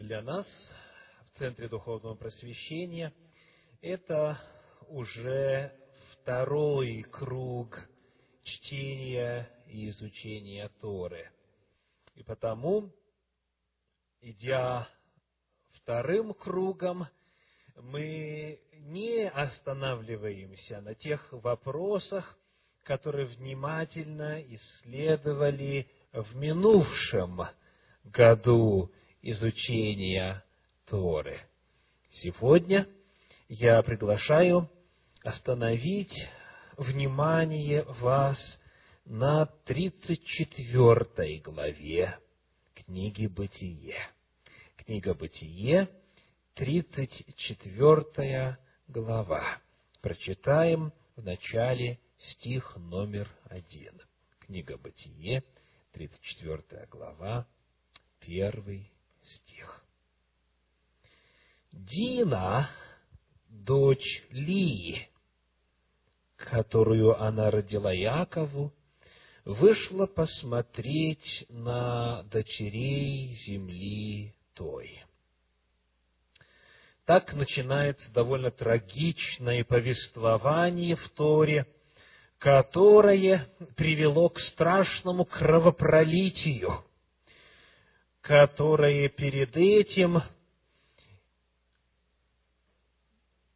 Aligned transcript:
для 0.00 0.22
нас 0.22 0.46
в 1.26 1.38
Центре 1.38 1.68
Духовного 1.68 2.14
Просвещения 2.14 3.12
это 3.82 4.40
уже 4.88 5.72
второй 6.12 7.02
круг 7.02 7.78
чтения 8.42 9.48
и 9.66 9.90
изучения 9.90 10.70
Торы. 10.80 11.30
И 12.14 12.22
потому, 12.22 12.90
идя 14.22 14.88
вторым 15.74 16.32
кругом, 16.32 17.06
мы 17.76 18.58
не 18.72 19.28
останавливаемся 19.28 20.80
на 20.80 20.94
тех 20.94 21.30
вопросах, 21.30 22.38
которые 22.84 23.26
внимательно 23.26 24.40
исследовали 24.40 25.90
в 26.12 26.34
минувшем 26.36 27.42
году 28.04 28.90
изучения 29.22 30.44
Торы. 30.86 31.40
Сегодня 32.10 32.88
я 33.48 33.82
приглашаю 33.82 34.70
остановить 35.22 36.14
внимание 36.76 37.82
вас 37.82 38.38
на 39.04 39.46
34 39.64 41.40
главе 41.40 42.18
книги 42.74 43.26
«Бытие». 43.26 43.98
Книга 44.76 45.14
«Бытие», 45.14 45.88
34 46.54 48.58
глава. 48.88 49.60
Прочитаем 50.00 50.92
в 51.16 51.22
начале 51.22 51.98
стих 52.18 52.76
номер 52.76 53.28
один. 53.44 54.00
Книга 54.40 54.76
«Бытие», 54.78 55.44
34 55.92 56.86
глава, 56.90 57.46
первый. 58.20 58.90
Дина, 61.72 62.68
дочь 63.48 64.24
Лии, 64.30 65.08
которую 66.36 67.20
она 67.20 67.50
родила 67.50 67.92
Якову, 67.92 68.72
вышла 69.44 70.06
посмотреть 70.06 71.46
на 71.48 72.22
дочерей 72.24 73.36
земли 73.46 74.34
той. 74.54 75.04
Так 77.06 77.32
начинается 77.34 78.10
довольно 78.12 78.50
трагичное 78.50 79.64
повествование 79.64 80.96
в 80.96 81.08
Торе, 81.10 81.66
которое 82.38 83.48
привело 83.76 84.28
к 84.28 84.38
страшному 84.38 85.24
кровопролитию, 85.24 86.84
которое 88.20 89.08
перед 89.08 89.56
этим 89.56 90.22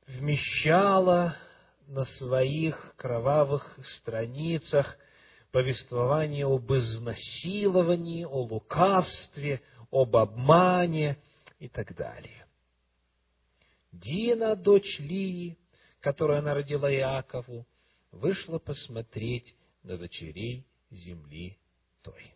вмещало 0.07 1.37
на 1.87 2.05
своих 2.05 2.95
кровавых 2.97 3.79
страницах 3.97 4.97
повествование 5.51 6.47
об 6.47 6.73
изнасиловании, 6.73 8.25
о 8.25 8.43
лукавстве, 8.43 9.63
об 9.91 10.17
обмане 10.17 11.19
и 11.59 11.69
так 11.69 11.95
далее. 11.95 12.47
Дина, 13.93 14.57
дочь 14.57 14.99
Лии, 14.99 15.57
которую 16.01 16.41
она 16.41 16.55
родила 16.55 16.93
Иакову, 16.93 17.67
вышла 18.11 18.59
посмотреть 18.59 19.55
на 19.83 19.97
дочерей 19.97 20.67
земли 20.91 21.59
той. 22.03 22.35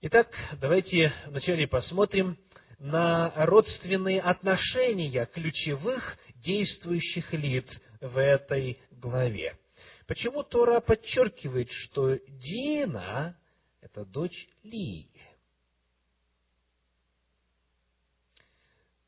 Итак, 0.00 0.28
давайте 0.60 1.12
вначале 1.26 1.66
посмотрим 1.66 2.38
на 2.78 3.32
родственные 3.46 4.20
отношения 4.20 5.26
ключевых 5.26 6.16
действующих 6.36 7.32
лиц 7.32 7.66
в 8.00 8.16
этой 8.18 8.80
главе. 8.92 9.58
Почему 10.06 10.42
Тора 10.42 10.80
подчеркивает, 10.80 11.70
что 11.70 12.16
Дина– 12.16 13.36
это 13.80 14.04
дочь 14.04 14.48
Лии? 14.62 15.10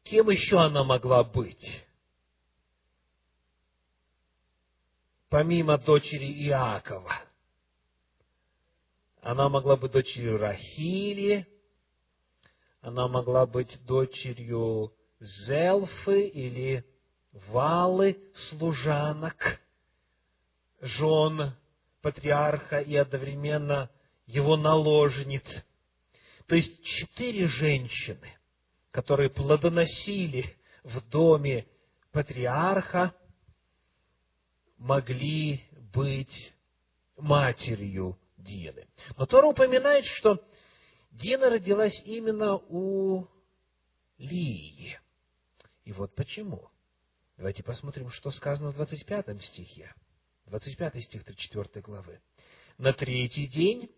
Кем 0.03 0.29
еще 0.29 0.61
она 0.61 0.83
могла 0.83 1.23
быть? 1.23 1.87
Помимо 5.29 5.79
дочери 5.79 6.49
Иакова. 6.49 7.23
Она 9.23 9.49
могла 9.49 9.77
быть 9.77 9.93
дочерью 9.93 10.39
Рахили, 10.39 11.47
она 12.81 13.09
могла 13.09 13.47
быть 13.47 13.79
дочерью 13.87 14.93
Зелфы 15.21 16.29
или 16.29 16.85
Валы, 17.49 18.19
служанок, 18.49 19.61
жен 20.81 21.55
патриарха 22.03 22.81
и 22.81 22.97
одновременно 22.97 23.91
его 24.27 24.57
наложниц. 24.57 25.45
То 26.47 26.57
есть 26.57 26.83
четыре 26.83 27.47
женщины, 27.47 28.37
которые 28.91 29.31
плодоносили 29.31 30.57
в 30.83 31.09
доме 31.09 31.67
патриарха, 32.11 33.15
могли 34.79 35.63
быть 35.93 36.53
матерью 37.17 38.19
Дины. 38.39 38.89
Но 39.17 39.27
Тора 39.27 39.47
упоминает, 39.47 40.05
что 40.17 40.43
Дина 41.11 41.51
родилась 41.51 42.01
именно 42.05 42.57
у 42.57 43.27
Лии. 44.19 44.99
И 45.85 45.93
вот 45.93 46.15
почему. 46.15 46.71
Давайте 47.37 47.63
посмотрим, 47.63 48.11
что 48.11 48.31
сказано 48.31 48.71
в 48.71 48.75
25 48.75 49.43
стихе. 49.45 49.93
25 50.47 51.05
стих 51.05 51.25
34 51.25 51.83
главы. 51.83 52.21
На 52.79 52.93
третий 52.93 53.47
день, 53.47 53.91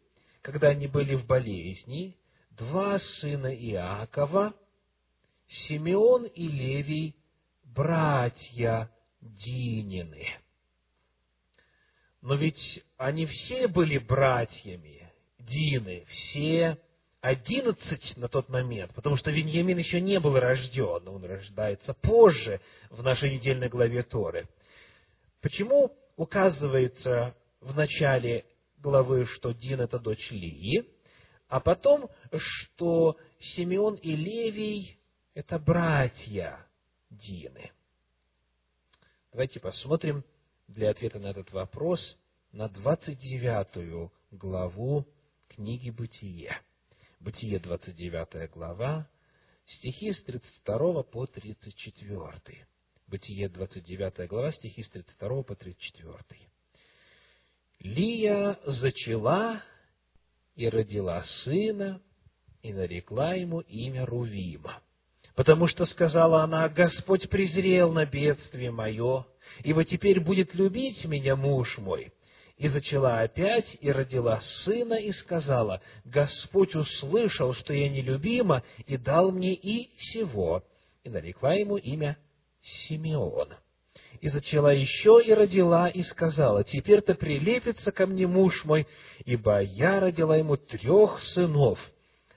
когда 0.42 0.68
они 0.68 0.86
были 0.86 1.14
в 1.14 1.26
болезни, 1.26 2.16
два 2.50 2.98
сына 2.98 3.54
Иакова, 3.54 4.54
Симеон 5.48 6.26
и 6.26 6.48
Левий, 6.48 7.16
братья 7.64 8.90
Динины. 9.20 10.26
Но 12.20 12.36
ведь 12.36 12.84
они 12.96 13.26
все 13.26 13.66
были 13.68 13.98
братьями 13.98 15.12
Дины, 15.38 16.04
все 16.06 16.78
одиннадцать 17.22 18.16
на 18.16 18.28
тот 18.28 18.48
момент, 18.48 18.92
потому 18.94 19.16
что 19.16 19.30
Виньямин 19.30 19.78
еще 19.78 20.00
не 20.00 20.18
был 20.18 20.38
рожден, 20.38 21.06
он 21.06 21.24
рождается 21.24 21.94
позже 21.94 22.60
в 22.90 23.02
нашей 23.02 23.32
недельной 23.34 23.68
главе 23.68 24.02
Торы. 24.02 24.48
Почему 25.40 25.96
указывается 26.16 27.34
в 27.60 27.74
начале 27.76 28.44
главы, 28.78 29.24
что 29.26 29.52
Дин– 29.52 29.80
это 29.82 30.00
дочь 30.00 30.30
Лии, 30.32 30.84
а 31.46 31.60
потом, 31.60 32.10
что 32.32 33.16
Симеон 33.54 33.94
и 33.94 34.16
Левий– 34.16 34.98
это 35.34 35.60
братья 35.60 36.66
Дины? 37.08 37.70
Давайте 39.30 39.60
посмотрим 39.60 40.24
для 40.66 40.90
ответа 40.90 41.20
на 41.20 41.28
этот 41.28 41.52
вопрос 41.52 42.00
на 42.50 42.68
29 42.68 44.10
главу 44.32 45.06
книги 45.48 45.90
«Бытие». 45.90 46.60
Бытие, 47.22 47.60
29 47.60 48.50
глава, 48.50 49.06
стихи 49.64 50.12
с 50.12 50.24
32 50.24 51.04
по 51.04 51.24
34. 51.26 52.66
Бытие, 53.06 53.48
29 53.48 54.28
глава, 54.28 54.50
стихи 54.50 54.82
с 54.82 54.88
32 54.88 55.42
по 55.44 55.54
34. 55.54 56.24
Лия 57.78 58.58
зачала 58.66 59.62
и 60.56 60.68
родила 60.68 61.22
сына, 61.44 62.02
и 62.60 62.72
нарекла 62.72 63.34
ему 63.34 63.60
имя 63.60 64.04
Рувима. 64.04 64.82
Потому 65.36 65.68
что, 65.68 65.86
сказала 65.86 66.42
она, 66.42 66.68
Господь 66.68 67.30
презрел 67.30 67.92
на 67.92 68.04
бедствие 68.04 68.72
мое, 68.72 69.26
ибо 69.62 69.84
теперь 69.84 70.18
будет 70.18 70.54
любить 70.54 71.04
меня 71.04 71.36
муж 71.36 71.78
мой, 71.78 72.12
и 72.56 72.68
зачала 72.68 73.20
опять, 73.20 73.76
и 73.80 73.90
родила 73.90 74.40
сына, 74.64 74.94
и 74.94 75.12
сказала, 75.12 75.80
Господь 76.04 76.74
услышал, 76.74 77.54
что 77.54 77.72
я 77.72 77.88
нелюбима, 77.88 78.62
и 78.86 78.96
дал 78.96 79.32
мне 79.32 79.54
и 79.54 79.90
сего, 80.12 80.62
и 81.02 81.08
нарекла 81.08 81.54
ему 81.54 81.76
имя 81.76 82.16
Симеон. 82.62 83.48
И 84.20 84.28
зачала 84.28 84.68
еще, 84.68 85.20
и 85.24 85.32
родила, 85.32 85.88
и 85.88 86.02
сказала, 86.02 86.62
теперь-то 86.62 87.14
прилепится 87.14 87.90
ко 87.90 88.06
мне 88.06 88.26
муж 88.26 88.64
мой, 88.64 88.86
ибо 89.24 89.60
я 89.60 89.98
родила 89.98 90.36
ему 90.36 90.56
трех 90.56 91.20
сынов, 91.34 91.78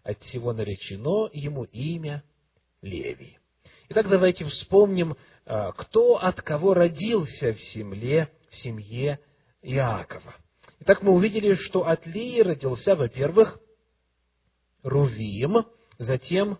от 0.03 0.19
всего 0.23 0.53
наречено 0.53 1.29
ему 1.33 1.65
имя 1.65 2.23
Левий. 2.81 3.37
Итак, 3.89 4.09
давайте 4.09 4.45
вспомним, 4.45 5.15
а, 5.45 5.71
кто 5.73 6.17
от 6.17 6.41
кого 6.41 6.73
родился 6.73 7.53
в 7.53 7.61
семье, 7.73 8.29
в 8.49 8.55
семье 8.57 9.19
Иакова. 9.65 10.35
Итак, 10.81 11.01
мы 11.01 11.11
увидели, 11.11 11.55
что 11.55 11.87
от 11.87 12.05
Лии 12.05 12.41
родился, 12.41 12.95
во-первых, 12.95 13.59
Рувим, 14.83 15.65
затем 15.97 16.59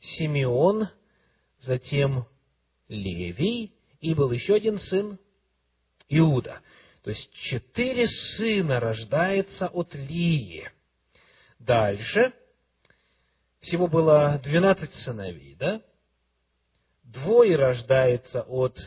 Симеон, 0.00 0.88
затем 1.60 2.26
Левий, 2.88 3.74
и 4.00 4.14
был 4.14 4.30
еще 4.32 4.54
один 4.54 4.78
сын 4.78 5.18
Иуда. 6.08 6.60
То 7.02 7.10
есть 7.10 7.30
четыре 7.34 8.08
сына 8.36 8.80
рождается 8.80 9.68
от 9.68 9.94
Лии. 9.94 10.70
Дальше. 11.58 12.32
Всего 13.60 13.86
было 13.86 14.40
двенадцать 14.42 14.94
сыновей, 14.94 15.56
да? 15.56 15.82
Двое 17.02 17.56
рождается 17.56 18.42
от 18.42 18.78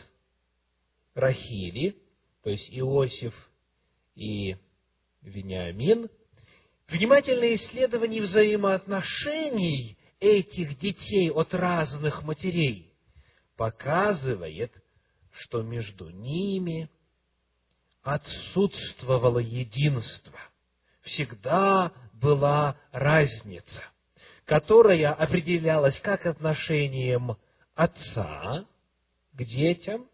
Рахили, 1.13 2.01
то 2.47 2.51
есть 2.51 2.69
Иосиф 2.71 3.33
и 4.15 4.55
Вениамин. 5.21 6.07
Внимательное 6.87 7.55
исследование 7.55 8.21
взаимоотношений 8.21 9.97
этих 10.21 10.79
детей 10.79 11.29
от 11.29 11.53
разных 11.53 12.23
матерей 12.23 12.93
показывает, 13.57 14.71
что 15.41 15.61
между 15.61 16.09
ними 16.09 16.89
отсутствовало 18.01 19.39
единство. 19.39 20.39
Всегда 21.01 21.91
была 22.13 22.77
разница, 22.93 23.83
которая 24.45 25.11
определялась 25.11 25.99
как 25.99 26.25
отношением 26.25 27.35
отца 27.75 28.65
к 29.33 29.43
детям, 29.43 30.07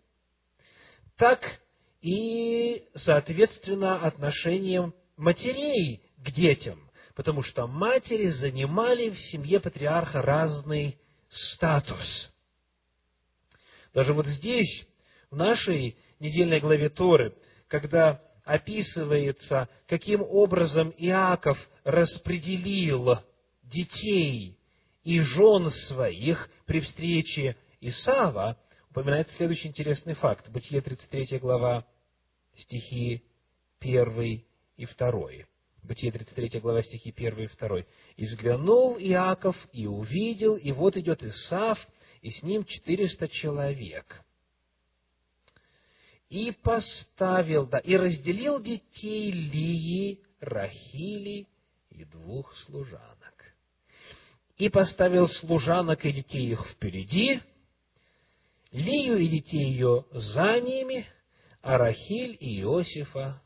так 1.16 1.60
и, 2.04 2.84
соответственно, 2.96 4.06
отношением 4.06 4.94
матерей 5.16 6.02
к 6.18 6.32
детям, 6.32 6.92
потому 7.16 7.44
что 7.44 7.66
матери 7.66 8.28
занимали 8.28 9.10
в 9.10 9.18
семье 9.32 9.62
патриарха 9.62 10.22
разный 10.22 10.98
статус. 11.30 12.30
Даже 13.94 14.12
вот 14.12 14.28
здесь, 14.28 14.86
в 15.32 15.38
нашей 15.38 15.96
недельной 16.20 16.60
главе 16.60 16.90
Торы, 16.90 17.36
когда 17.70 18.22
описывается, 18.44 19.70
каким 19.88 20.24
образом 20.24 20.94
Иаков 20.98 21.58
распределил 21.86 23.20
детей 23.64 24.58
и 25.06 25.22
жен 25.22 25.72
своих 25.88 26.50
при 26.66 26.82
встрече 26.82 27.56
Исава, 27.80 28.58
упоминается 28.90 29.34
следующий 29.38 29.70
интересный 29.70 30.16
факт. 30.16 30.50
Бытие 30.50 30.82
33 30.82 31.40
глава, 31.40 31.86
стихи 32.58 33.24
1 33.80 34.44
и 34.78 34.86
2. 34.86 35.22
Бытие 35.84 36.12
33 36.12 36.60
глава, 36.60 36.82
стихи 36.84 37.14
1 37.16 37.40
и 37.40 37.48
2. 37.48 37.80
«И 38.18 38.26
взглянул 38.26 38.98
Иаков, 38.98 39.58
и 39.74 39.86
увидел, 39.86 40.56
и 40.56 40.72
вот 40.72 40.96
идет 40.98 41.24
Исав, 41.24 41.80
и 42.22 42.32
с 42.32 42.42
ним 42.44 42.64
четыреста 42.64 43.28
человек 43.28 44.24
и 46.34 46.50
поставил, 46.50 47.68
да, 47.68 47.78
и 47.78 47.96
разделил 47.96 48.60
детей 48.60 49.32
Лии, 49.32 50.20
Рахили 50.40 51.48
и 51.92 52.06
двух 52.06 52.56
служанок. 52.66 53.54
И 54.58 54.68
поставил 54.68 55.28
служанок 55.28 56.04
и 56.06 56.12
детей 56.12 56.52
их 56.52 56.68
впереди, 56.72 57.40
Лию 58.72 59.20
и 59.20 59.28
детей 59.28 59.64
ее 59.64 60.06
за 60.12 60.60
ними, 60.60 61.06
а 61.64 61.78
Рахиль 61.78 62.38
и 62.40 62.62
Иосифа 62.62 63.42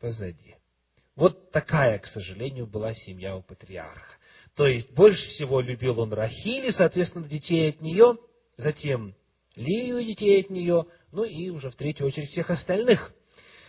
позади. 0.00 0.56
Вот 1.14 1.52
такая, 1.52 2.00
к 2.00 2.06
сожалению, 2.08 2.66
была 2.66 2.92
семья 2.94 3.36
у 3.36 3.42
патриарха. 3.42 4.18
То 4.56 4.66
есть, 4.66 4.92
больше 4.92 5.24
всего 5.30 5.60
любил 5.60 6.00
он 6.00 6.12
Рахиль, 6.12 6.66
и, 6.66 6.72
соответственно, 6.72 7.28
детей 7.28 7.70
от 7.70 7.80
нее, 7.80 8.18
затем 8.56 9.14
Лию 9.54 10.04
детей 10.04 10.42
от 10.42 10.50
нее, 10.50 10.86
ну 11.12 11.22
и 11.22 11.48
уже 11.50 11.70
в 11.70 11.76
третью 11.76 12.06
очередь 12.06 12.28
всех 12.30 12.50
остальных. 12.50 13.14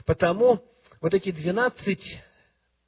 Потому 0.05 0.63
вот 0.99 1.13
эти 1.13 1.31
двенадцать 1.31 2.03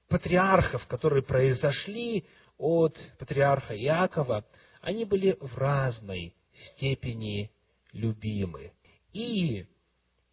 патриархов, 0.09 0.87
которые 0.87 1.21
произошли 1.21 2.25
от 2.57 2.97
патриарха 3.19 3.77
Иакова, 3.77 4.45
они 4.81 5.05
были 5.05 5.37
в 5.39 5.55
разной 5.57 6.33
степени 6.71 7.51
любимы. 7.93 8.71
И 9.13 9.67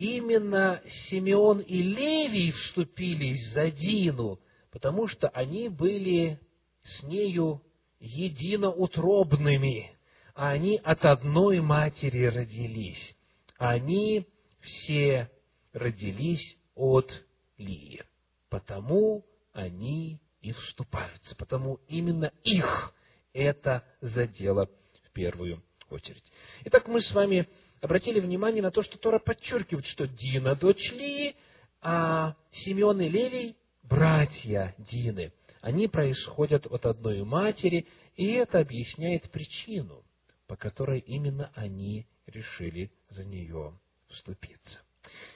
именно 0.04 0.82
Симеон 1.08 1.60
и 1.60 1.82
Левий 1.82 2.52
вступились 2.52 3.52
за 3.52 3.70
Дину, 3.70 4.40
потому 4.70 5.08
что 5.08 5.28
они 5.28 5.68
были 5.68 6.38
с 6.82 7.02
нею 7.04 7.62
единоутробными, 8.00 9.92
а 10.34 10.50
они 10.50 10.80
от 10.82 11.04
одной 11.04 11.60
матери 11.60 12.24
родились 12.24 13.14
они 13.58 14.26
все 14.60 15.30
родились 15.72 16.58
от 16.74 17.10
Лии. 17.56 18.02
Потому 18.48 19.24
они 19.52 20.20
и 20.40 20.52
вступаются, 20.52 21.34
потому 21.36 21.80
именно 21.88 22.32
их 22.42 22.94
это 23.32 23.84
задело 24.00 24.68
в 25.04 25.10
первую 25.12 25.62
очередь. 25.88 26.24
Итак, 26.64 26.88
мы 26.88 27.00
с 27.00 27.12
вами 27.12 27.48
обратили 27.84 28.18
внимание 28.18 28.62
на 28.62 28.70
то, 28.70 28.82
что 28.82 28.96
Тора 28.96 29.18
подчеркивает, 29.18 29.84
что 29.84 30.06
Дина– 30.08 30.54
дочь 30.56 30.90
Лии, 30.92 31.36
а 31.82 32.34
Симеон 32.50 33.02
и 33.02 33.10
Левий– 33.10 33.56
братья 33.82 34.74
Дины. 34.78 35.32
Они 35.60 35.86
происходят 35.86 36.66
от 36.66 36.86
одной 36.86 37.22
матери, 37.24 37.86
и 38.16 38.24
это 38.32 38.60
объясняет 38.60 39.30
причину, 39.30 40.02
по 40.46 40.56
которой 40.56 41.00
именно 41.00 41.50
они 41.54 42.06
решили 42.26 42.90
за 43.10 43.26
нее 43.26 43.78
вступиться. 44.08 44.80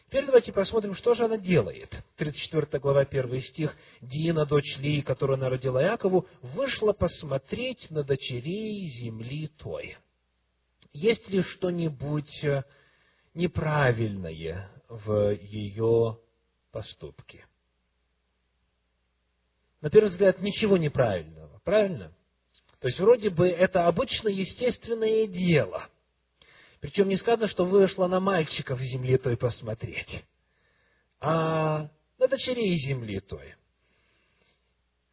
Теперь 0.06 0.24
давайте 0.24 0.50
посмотрим, 0.50 0.94
что 0.94 1.14
же 1.14 1.26
она 1.26 1.36
делает. 1.36 1.94
34 2.16 2.80
глава, 2.80 3.00
1 3.02 3.42
стих. 3.42 3.76
Дина, 4.00 4.46
дочь 4.46 4.78
Ли, 4.78 5.02
которую 5.02 5.34
она 5.34 5.50
родила 5.50 5.82
Якову, 5.82 6.26
вышла 6.40 6.94
посмотреть 6.94 7.90
на 7.90 8.04
дочерей 8.04 8.86
земли 9.02 9.48
той. 9.58 9.98
Есть 10.92 11.28
ли 11.28 11.42
что-нибудь 11.42 12.44
э, 12.44 12.64
неправильное 13.34 14.70
в 14.88 15.30
ее 15.30 16.18
поступке? 16.72 17.46
На 19.80 19.90
первый 19.90 20.10
взгляд, 20.10 20.40
ничего 20.40 20.76
неправильного, 20.76 21.60
правильно? 21.64 22.12
То 22.80 22.88
есть, 22.88 22.98
вроде 22.98 23.30
бы 23.30 23.48
это 23.48 23.86
обычно 23.86 24.28
естественное 24.28 25.26
дело– 25.26 25.88
причем 26.80 27.08
не 27.08 27.16
сказано, 27.16 27.48
что 27.48 27.64
вышла 27.64 28.06
на 28.06 28.20
мальчиков 28.20 28.80
земли 28.80 29.18
той 29.18 29.36
посмотреть, 29.36 30.24
а 31.20 31.90
на 32.18 32.28
дочерей 32.28 32.78
земли 32.78 33.20
той. 33.20 33.54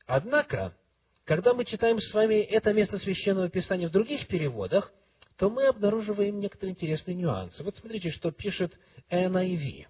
Однако, 0.06 0.78
когда 1.24 1.54
мы 1.56 1.66
читаем 1.66 2.00
с 2.00 2.14
вами 2.14 2.36
это 2.36 2.72
место 2.74 3.00
Священного 3.00 3.50
Писания 3.50 3.88
в 3.88 3.92
других 3.92 4.28
переводах, 4.28 4.92
то 5.38 5.50
мы 5.50 5.68
обнаруживаем 5.68 6.40
некоторые 6.40 6.74
интересные 6.74 7.16
нюансы. 7.16 7.64
Вот 7.64 7.76
смотрите, 7.76 8.12
что 8.12 8.32
пишет 8.32 8.78
NIV, 9.10 9.88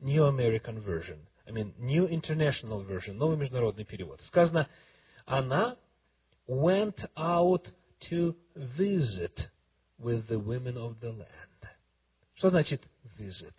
New 0.00 0.24
American 0.24 0.84
Version, 0.84 1.20
I 1.46 1.52
mean, 1.52 1.74
New 1.78 2.06
International 2.08 2.86
Version, 2.86 3.14
новый 3.14 3.36
международный 3.36 3.84
перевод. 3.84 4.20
Сказано, 4.26 4.68
она 5.24 5.76
went 6.46 6.98
out 7.16 7.66
to 8.10 8.36
visit 8.54 9.38
with 9.98 10.26
the 10.28 10.38
women 10.38 10.76
of 10.76 10.98
the 11.00 11.12
land. 11.12 11.70
Что 12.34 12.50
значит 12.50 12.82
visit? 13.18 13.54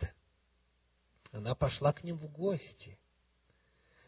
Она 1.32 1.54
пошла 1.54 1.92
к 1.92 2.02
ним 2.04 2.16
в 2.16 2.30
гости. 2.32 2.98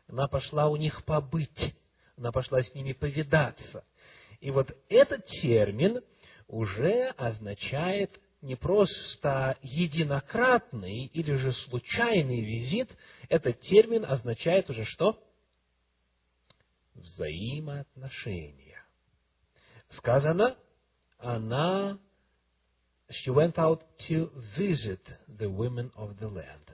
Она 0.08 0.28
пошла 0.28 0.68
у 0.68 0.76
них 0.76 1.04
побыть. 1.04 1.74
Она 2.16 2.32
пошла 2.32 2.62
с 2.62 2.74
ними 2.74 2.92
повидаться. 2.92 3.84
И 4.40 4.50
вот 4.50 4.76
этот 4.88 5.24
термин 5.26 6.02
уже 6.52 7.08
означает 7.16 8.20
не 8.42 8.56
просто 8.56 9.56
единократный 9.62 11.06
или 11.06 11.34
же 11.34 11.52
случайный 11.52 12.42
визит, 12.42 12.94
этот 13.30 13.58
термин 13.60 14.04
означает 14.04 14.68
уже 14.68 14.84
что? 14.84 15.18
Взаимоотношения. 16.94 18.84
Сказано, 19.90 20.56
она 21.18 21.98
she 23.08 23.30
went 23.30 23.56
out 23.56 23.82
to 24.08 24.30
visit 24.56 25.00
the 25.28 25.48
women 25.48 25.90
of 25.96 26.18
the 26.18 26.28
land. 26.28 26.68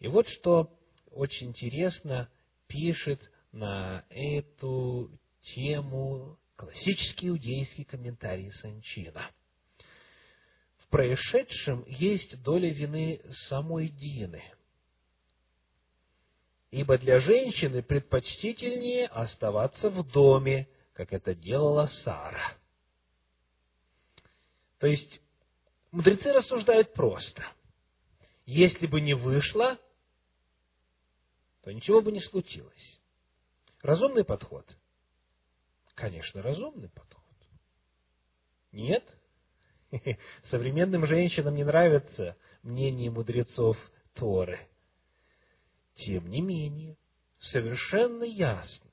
И 0.00 0.08
вот 0.08 0.28
что 0.28 0.78
очень 1.10 1.48
интересно 1.48 2.28
пишет 2.66 3.22
на 3.52 4.04
эту 4.10 5.10
тему 5.54 6.38
классический 6.56 7.28
иудейский 7.28 7.84
комментарий 7.84 8.50
Санчина. 8.52 9.30
В 10.78 10.88
происшедшем 10.88 11.84
есть 11.86 12.40
доля 12.42 12.70
вины 12.72 13.20
самой 13.48 13.88
Дины, 13.88 14.44
ибо 16.70 16.98
для 16.98 17.20
женщины 17.20 17.82
предпочтительнее 17.82 19.06
оставаться 19.06 19.90
в 19.90 20.08
доме, 20.10 20.68
как 20.92 21.12
это 21.12 21.34
делала 21.34 21.88
Сара. 22.04 22.56
То 24.78 24.86
есть, 24.86 25.20
мудрецы 25.90 26.32
рассуждают 26.32 26.92
просто. 26.92 27.44
Если 28.46 28.86
бы 28.86 29.00
не 29.00 29.14
вышло, 29.14 29.78
то 31.62 31.72
ничего 31.72 32.02
бы 32.02 32.12
не 32.12 32.20
случилось. 32.20 33.00
Разумный 33.82 34.24
подход? 34.24 34.66
Конечно, 35.94 36.42
разумный 36.42 36.88
подход. 36.88 37.24
Нет? 38.72 39.04
Современным 40.44 41.06
женщинам 41.06 41.54
не 41.54 41.64
нравится 41.64 42.36
мнение 42.62 43.10
мудрецов 43.10 43.76
Торы. 44.14 44.58
Тем 45.94 46.28
не 46.28 46.40
менее, 46.40 46.96
совершенно 47.38 48.24
ясно, 48.24 48.90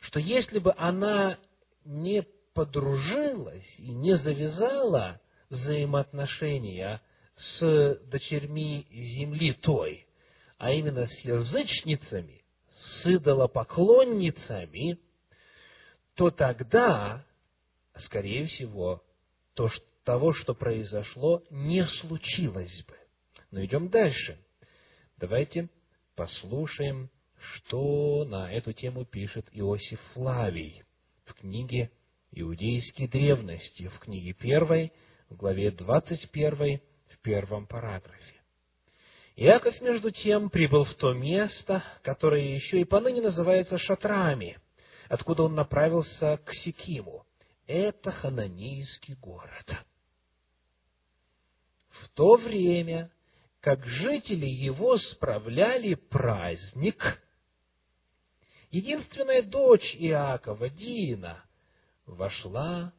что 0.00 0.20
если 0.20 0.60
бы 0.60 0.72
она 0.76 1.38
не 1.84 2.22
подружилась 2.54 3.66
и 3.78 3.90
не 3.90 4.16
завязала 4.16 5.20
взаимоотношения 5.50 7.02
с 7.36 8.00
дочерьми 8.06 8.86
земли 8.90 9.54
той, 9.54 10.06
а 10.58 10.70
именно 10.70 11.06
с 11.06 11.18
язычницами, 11.24 12.44
с 12.70 13.06
идолопоклонницами, 13.06 15.00
то 16.14 16.30
тогда, 16.30 17.24
скорее 17.96 18.46
всего, 18.46 19.02
то, 19.54 19.68
того, 20.04 20.32
что 20.32 20.54
произошло, 20.54 21.42
не 21.50 21.84
случилось 21.86 22.84
бы. 22.86 22.94
Но 23.50 23.64
идем 23.64 23.88
дальше. 23.88 24.38
Давайте 25.16 25.68
послушаем, 26.14 27.10
что 27.38 28.24
на 28.24 28.52
эту 28.52 28.72
тему 28.72 29.04
пишет 29.04 29.46
Иосиф 29.52 30.00
Флавий 30.12 30.82
в 31.24 31.34
книге 31.34 31.90
«Иудейские 32.32 33.08
древности», 33.08 33.88
в 33.88 33.98
книге 33.98 34.32
первой, 34.32 34.92
в 35.28 35.36
главе 35.36 35.70
21, 35.70 36.80
в 37.08 37.18
первом 37.22 37.66
параграфе. 37.66 38.34
Иаков, 39.36 39.80
между 39.80 40.10
тем, 40.10 40.48
прибыл 40.48 40.84
в 40.84 40.94
то 40.94 41.12
место, 41.12 41.82
которое 42.02 42.54
еще 42.54 42.80
и 42.80 42.84
поныне 42.84 43.20
называется 43.20 43.78
Шатрами, 43.78 44.58
откуда 45.08 45.44
он 45.44 45.54
направился 45.54 46.38
к 46.38 46.52
Сикиму. 46.54 47.26
Это 47.66 48.10
хананейский 48.10 49.14
город. 49.14 49.84
В 51.88 52.08
то 52.10 52.36
время, 52.36 53.10
как 53.60 53.84
жители 53.86 54.46
его 54.46 54.98
справляли 54.98 55.94
праздник, 55.94 57.22
единственная 58.70 59.42
дочь 59.42 59.96
Иакова, 59.98 60.68
Дина, 60.68 61.44
вошла 62.06 62.92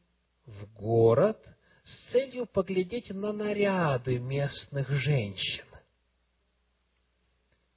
в 0.45 0.73
город 0.73 1.39
с 1.83 2.11
целью 2.11 2.47
поглядеть 2.47 3.11
на 3.11 3.31
наряды 3.31 4.17
местных 4.17 4.89
женщин. 4.89 5.65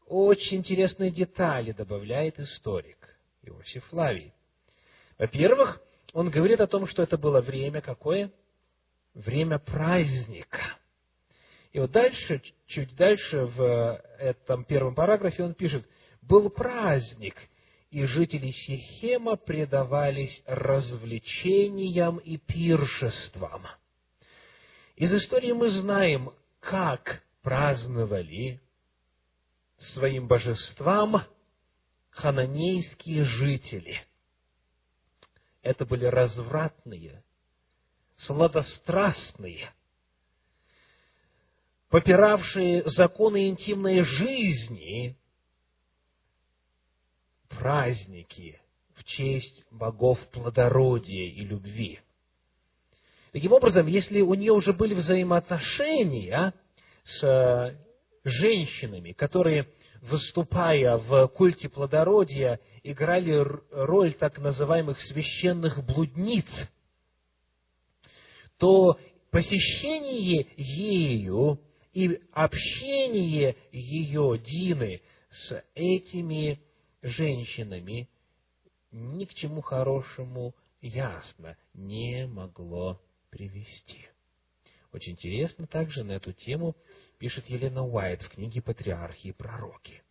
Очень 0.07 0.59
интересные 0.59 1.11
детали 1.11 1.73
добавляет 1.73 2.41
историк 2.41 2.98
Иосиф 3.49 3.85
Флавий. 3.87 4.33
Во-первых, 5.19 5.81
он 6.13 6.31
говорит 6.31 6.61
о 6.61 6.67
том, 6.67 6.87
что 6.87 7.03
это 7.03 7.19
было 7.19 7.41
время 7.41 7.81
какое? 7.81 8.31
Время 9.15 9.59
праздника. 9.59 10.79
И 11.73 11.81
вот 11.81 11.91
дальше, 11.91 12.43
чуть 12.67 12.95
дальше 12.97 13.45
в 13.45 14.03
этом 14.19 14.65
первом 14.65 14.95
параграфе 14.95 15.45
он 15.45 15.55
пишет, 15.55 15.87
был 16.23 16.51
праздник, 16.51 17.37
и 17.91 18.05
жители 18.05 18.51
Сихема 18.51 19.37
предавались 19.37 20.43
развлечениям 20.47 22.19
и 22.19 22.37
пиршествам. 22.37 23.67
Из 24.97 25.13
истории 25.13 25.53
мы 25.53 25.71
знаем, 25.71 26.33
как 26.61 27.23
праздновали 27.43 28.61
своим 29.79 30.27
божествам 30.27 31.23
хананейские 32.19 33.25
жители. 33.25 34.03
Это 35.63 35.87
были 35.87 36.05
развратные, 36.05 37.23
сладострастные, 38.17 39.71
попиравшие 41.91 42.89
законы 42.91 43.49
интимной 43.49 44.03
жизни, 44.03 45.17
праздники 47.49 48.61
в 48.97 49.05
честь 49.05 49.65
богов 49.71 50.19
плодородия 50.33 51.31
и 51.31 51.45
любви. 51.45 52.01
Таким 53.31 53.53
образом, 53.53 53.87
если 53.87 54.23
у 54.23 54.35
нее 54.35 54.53
уже 54.53 54.73
были 54.73 54.95
взаимоотношения 54.95 56.53
с 57.05 57.79
женщинами, 58.25 59.13
которые, 59.13 59.69
выступая 60.03 60.97
в 60.99 61.29
культе 61.29 61.69
плодородия, 61.69 62.61
играли 62.83 63.47
роль 63.71 64.15
так 64.15 64.39
называемых 64.39 65.01
священных 65.03 65.85
блудниц, 65.85 66.47
то 68.59 68.99
посещение 69.31 70.47
ею 70.57 71.61
и 71.93 72.21
общение 72.33 73.57
ее, 73.73 74.39
Дины, 74.45 75.03
с 75.31 75.65
этими 75.75 76.61
женщинами 77.03 78.09
ни 78.91 79.25
к 79.25 79.35
чему 79.35 79.61
хорошему 79.61 80.55
ясно 80.81 81.57
не 81.75 82.27
могло 82.27 83.01
привести. 83.31 84.09
Очень 84.93 85.13
интересно 85.13 85.67
также 85.67 86.03
на 86.03 86.13
эту 86.13 86.33
тему 86.33 86.75
пишет 87.19 87.47
Елена 87.49 87.85
Уайт 87.85 88.23
в 88.23 88.31
книге 88.31 88.63
«Патриархи 88.63 89.29
и 89.29 89.33
пророки». 89.33 90.03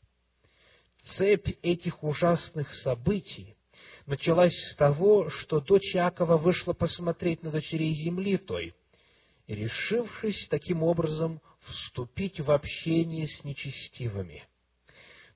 Цепь 1.15 1.47
этих 1.61 2.03
ужасных 2.03 2.71
событий 2.83 3.55
началась 4.05 4.53
с 4.71 4.75
того, 4.75 5.29
что 5.29 5.61
дочь 5.61 5.95
Якова 5.95 6.37
вышла 6.37 6.73
посмотреть 6.73 7.43
на 7.43 7.51
дочерей 7.51 7.93
земли 7.93 8.37
той, 8.37 8.73
решившись 9.47 10.47
таким 10.49 10.83
образом 10.83 11.41
вступить 11.61 12.39
в 12.39 12.51
общение 12.51 13.27
с 13.27 13.43
нечестивыми. 13.43 14.43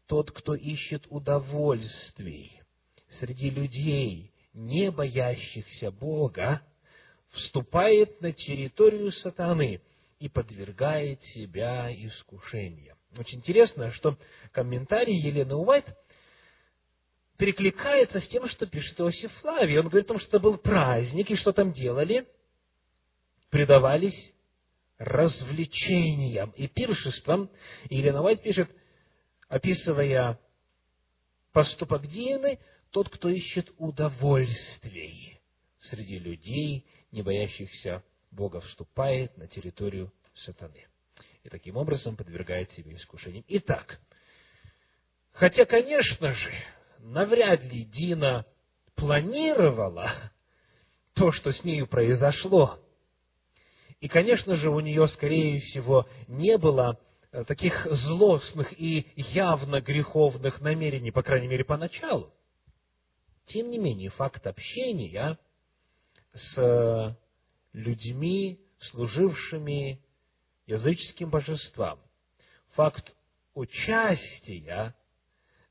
Тот, 0.07 0.31
кто 0.31 0.55
ищет 0.55 1.05
удовольствий 1.09 2.61
среди 3.19 3.49
людей, 3.49 4.31
не 4.53 4.91
боящихся 4.91 5.91
Бога, 5.91 6.61
вступает 7.29 8.19
на 8.19 8.33
территорию 8.33 9.11
сатаны 9.13 9.81
и 10.21 10.29
подвергает 10.29 11.19
себя 11.33 11.91
искушениям. 11.91 12.95
Очень 13.17 13.39
интересно, 13.39 13.91
что 13.91 14.19
комментарий 14.51 15.17
Елены 15.17 15.55
Уайт 15.55 15.85
перекликается 17.37 18.21
с 18.21 18.27
тем, 18.27 18.47
что 18.47 18.67
пишет 18.67 18.99
Иосиф 18.99 19.31
Флавий. 19.39 19.79
Он 19.79 19.87
говорит 19.87 20.05
о 20.05 20.09
том, 20.09 20.19
что 20.19 20.27
это 20.29 20.39
был 20.39 20.57
праздник, 20.59 21.31
и 21.31 21.35
что 21.35 21.53
там 21.53 21.73
делали? 21.73 22.27
Предавались 23.49 24.31
развлечениям 24.99 26.51
и 26.51 26.67
пиршествам. 26.67 27.49
И 27.89 27.97
Елена 27.97 28.21
Уайт 28.21 28.43
пишет, 28.43 28.69
описывая 29.49 30.39
поступок 31.51 32.05
Дианы, 32.05 32.59
тот, 32.91 33.09
кто 33.09 33.27
ищет 33.27 33.73
удовольствий 33.79 35.39
среди 35.79 36.19
людей, 36.19 36.85
не 37.11 37.23
боящихся 37.23 38.03
Бога, 38.31 38.61
вступает 38.61 39.37
на 39.37 39.47
территорию 39.47 40.11
сатаны. 40.33 40.87
И 41.43 41.49
таким 41.49 41.77
образом 41.77 42.15
подвергает 42.15 42.71
себе 42.71 42.95
искушениям. 42.95 43.43
Итак, 43.47 43.99
хотя, 45.33 45.65
конечно 45.65 46.33
же, 46.33 46.51
навряд 46.99 47.63
ли 47.63 47.83
Дина 47.85 48.45
планировала 48.95 50.11
то, 51.13 51.31
что 51.31 51.51
с 51.51 51.63
нею 51.63 51.87
произошло. 51.87 52.79
И, 53.99 54.07
конечно 54.07 54.55
же, 54.55 54.69
у 54.69 54.79
нее, 54.79 55.07
скорее 55.09 55.59
всего, 55.59 56.07
не 56.27 56.57
было 56.57 56.99
э, 57.31 57.43
таких 57.43 57.85
злостных 57.85 58.79
и 58.79 59.11
явно 59.15 59.81
греховных 59.81 60.61
намерений, 60.61 61.11
по 61.11 61.21
крайней 61.21 61.47
мере, 61.47 61.63
поначалу. 61.65 62.33
Тем 63.47 63.69
не 63.69 63.77
менее, 63.77 64.09
факт 64.11 64.47
общения 64.47 65.37
с 66.33 67.17
людьми, 67.73 68.59
служившими 68.79 70.01
языческим 70.65 71.29
божествам, 71.29 71.99
факт 72.69 73.15
участия 73.53 74.95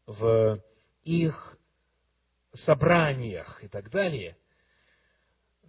в 0.07 0.63
их 1.03 1.59
собраниях 2.53 3.63
и 3.63 3.69
так 3.69 3.91
далее, 3.91 4.37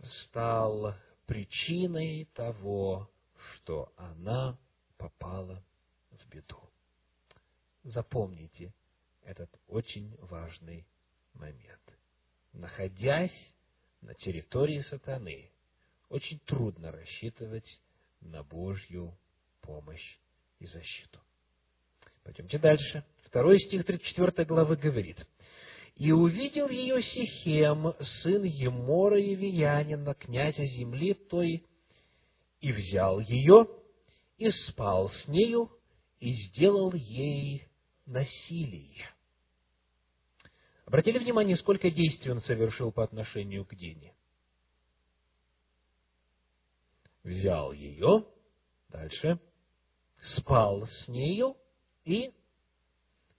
стал 0.03 0.95
причиной 1.25 2.25
того, 2.33 3.09
что 3.53 3.91
она 3.95 4.57
попала 4.97 5.63
в 6.09 6.27
беду. 6.27 6.59
Запомните 7.83 8.73
этот 9.23 9.49
очень 9.67 10.15
важный 10.17 10.85
момент. 11.33 11.81
Находясь 12.53 13.53
на 14.01 14.13
территории 14.15 14.81
сатаны, 14.81 15.51
очень 16.11 16.39
трудно 16.39 16.91
рассчитывать 16.91 17.81
на 18.19 18.43
Божью 18.43 19.17
помощь 19.61 20.17
и 20.59 20.67
защиту. 20.67 21.19
Пойдемте 22.23 22.59
дальше. 22.59 23.03
Второй 23.23 23.59
стих 23.59 23.85
34 23.85 24.45
главы 24.45 24.75
говорит. 24.75 25.25
«И 25.95 26.11
увидел 26.11 26.67
ее 26.67 27.01
Сихем, 27.01 27.93
сын 28.21 28.43
Емора 28.43 29.19
Евиянина, 29.19 30.13
князя 30.13 30.65
земли 30.65 31.13
той, 31.13 31.65
и 32.59 32.71
взял 32.71 33.19
ее, 33.21 33.67
и 34.37 34.49
спал 34.49 35.09
с 35.09 35.27
нею, 35.27 35.71
и 36.19 36.33
сделал 36.33 36.93
ей 36.93 37.67
насилие». 38.05 39.09
Обратили 40.85 41.19
внимание, 41.19 41.55
сколько 41.55 41.89
действий 41.89 42.31
он 42.31 42.41
совершил 42.41 42.91
по 42.91 43.03
отношению 43.03 43.65
к 43.65 43.75
Дине? 43.75 44.13
Взял 47.23 47.71
ее, 47.71 48.25
дальше, 48.89 49.39
спал 50.35 50.87
с 50.87 51.07
нею 51.07 51.55
и 52.03 52.31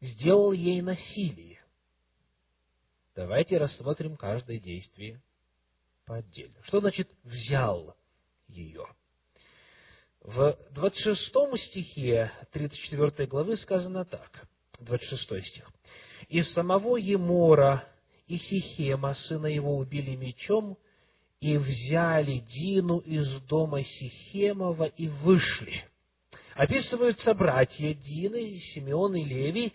сделал 0.00 0.52
ей 0.52 0.80
насилие. 0.82 1.60
Давайте 3.14 3.58
рассмотрим 3.58 4.16
каждое 4.16 4.58
действие 4.58 5.20
по 6.06 6.16
отдельно. 6.16 6.62
Что 6.62 6.80
значит 6.80 7.10
«взял 7.24 7.96
ее»? 8.48 8.86
В 10.20 10.56
26 10.70 11.32
стихе 11.68 12.32
34 12.52 13.26
главы 13.26 13.56
сказано 13.56 14.04
так, 14.04 14.46
26 14.78 15.46
стих. 15.46 15.70
«И 16.28 16.42
самого 16.42 16.96
Емора 16.96 17.88
и 18.28 18.38
Сихема, 18.38 19.14
сына 19.14 19.46
его, 19.46 19.76
убили 19.76 20.14
мечом, 20.14 20.78
и 21.42 21.58
взяли 21.58 22.38
Дину 22.38 22.98
из 22.98 23.28
дома 23.42 23.82
Сихемова 23.82 24.84
и 24.84 25.08
вышли». 25.08 25.84
Описываются 26.54 27.34
братья 27.34 27.94
Дины, 27.94 28.58
Симеон 28.74 29.16
и 29.16 29.24
Левий, 29.24 29.74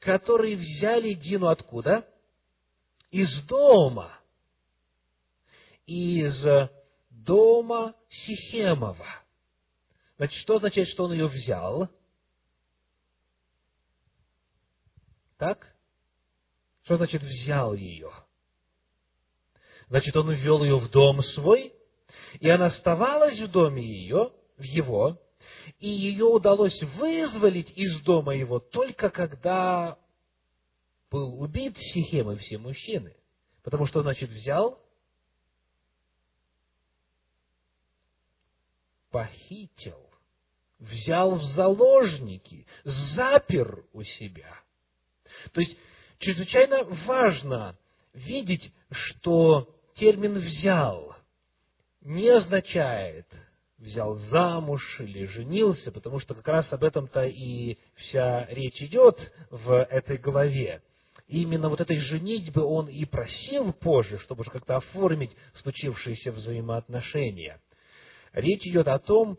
которые 0.00 0.56
взяли 0.56 1.14
Дину 1.14 1.46
откуда? 1.46 2.04
Из 3.10 3.44
дома. 3.44 4.18
Из 5.86 6.44
дома 7.10 7.94
Сихемова. 8.08 9.06
Значит, 10.16 10.40
что 10.40 10.56
означает, 10.56 10.88
что 10.88 11.04
он 11.04 11.12
ее 11.12 11.28
взял? 11.28 11.88
Так? 15.36 15.72
Что 16.82 16.96
значит 16.96 17.22
взял 17.22 17.74
ее? 17.74 18.10
Значит, 19.88 20.16
он 20.16 20.30
ввел 20.32 20.62
ее 20.62 20.78
в 20.78 20.90
дом 20.90 21.22
свой, 21.22 21.72
и 22.40 22.48
она 22.48 22.66
оставалась 22.66 23.38
в 23.38 23.50
доме 23.50 23.82
ее, 23.82 24.32
в 24.56 24.62
его, 24.62 25.18
и 25.78 25.88
ее 25.88 26.24
удалось 26.24 26.80
вызволить 26.96 27.70
из 27.76 28.00
дома 28.02 28.34
его 28.34 28.58
только 28.58 29.10
когда 29.10 29.98
был 31.10 31.40
убит 31.40 31.76
Сихем 31.78 32.30
и 32.32 32.36
все 32.36 32.58
мужчины. 32.58 33.16
Потому 33.62 33.86
что, 33.86 34.02
значит, 34.02 34.30
взял, 34.30 34.82
похитил, 39.10 40.10
взял 40.78 41.36
в 41.36 41.42
заложники, 41.54 42.66
запер 42.84 43.84
у 43.92 44.02
себя. 44.02 44.54
То 45.52 45.60
есть, 45.60 45.76
чрезвычайно 46.18 46.84
важно 47.06 47.78
видеть, 48.12 48.72
что 48.90 49.77
термин 49.98 50.38
«взял» 50.38 51.14
не 52.00 52.28
означает 52.28 53.26
взял 53.78 54.16
замуж 54.16 54.82
или 55.00 55.26
женился, 55.26 55.92
потому 55.92 56.18
что 56.18 56.34
как 56.34 56.48
раз 56.48 56.72
об 56.72 56.82
этом-то 56.82 57.26
и 57.26 57.78
вся 57.94 58.46
речь 58.46 58.82
идет 58.82 59.32
в 59.50 59.72
этой 59.72 60.18
главе. 60.18 60.82
И 61.28 61.42
именно 61.42 61.68
вот 61.68 61.80
этой 61.80 61.98
женитьбы 61.98 62.62
он 62.62 62.88
и 62.88 63.04
просил 63.04 63.72
позже, 63.72 64.18
чтобы 64.18 64.40
уже 64.40 64.50
как-то 64.50 64.76
оформить 64.76 65.36
случившиеся 65.62 66.32
взаимоотношения. 66.32 67.60
Речь 68.32 68.66
идет 68.66 68.88
о 68.88 68.98
том, 68.98 69.38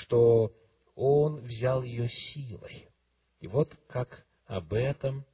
что 0.00 0.52
он 0.94 1.36
взял 1.36 1.82
ее 1.82 2.08
силой. 2.08 2.88
И 3.40 3.46
вот 3.46 3.72
как 3.88 4.26
об 4.46 4.74
этом 4.74 5.24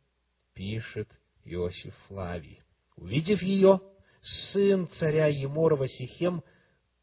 пишет 0.52 1.08
Иосиф 1.44 1.94
Флавий. 2.06 2.60
Увидев 2.96 3.42
ее, 3.42 3.80
сын 4.24 4.88
царя 4.98 5.26
Еморова 5.26 5.88
Сихем 5.88 6.42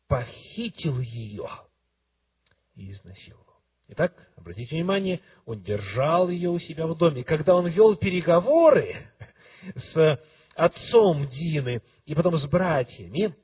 похитил 0.08 1.00
ее 1.00 1.48
и 2.76 2.92
изнасиловал. 2.92 3.46
Итак, 3.90 4.14
обратите 4.38 4.76
внимание, 4.76 5.22
он 5.46 5.62
держал 5.62 6.30
ее 6.30 6.50
у 6.50 6.60
себя 6.60 6.88
в 6.88 6.98
доме. 6.98 7.24
Когда 7.24 7.56
он 7.56 7.68
вел 7.68 7.96
переговоры 7.96 8.96
с 9.76 10.20
отцом 10.56 11.28
Дины 11.28 11.82
и 12.06 12.16
потом 12.16 12.38
с 12.38 12.46
братьями, 12.48 13.36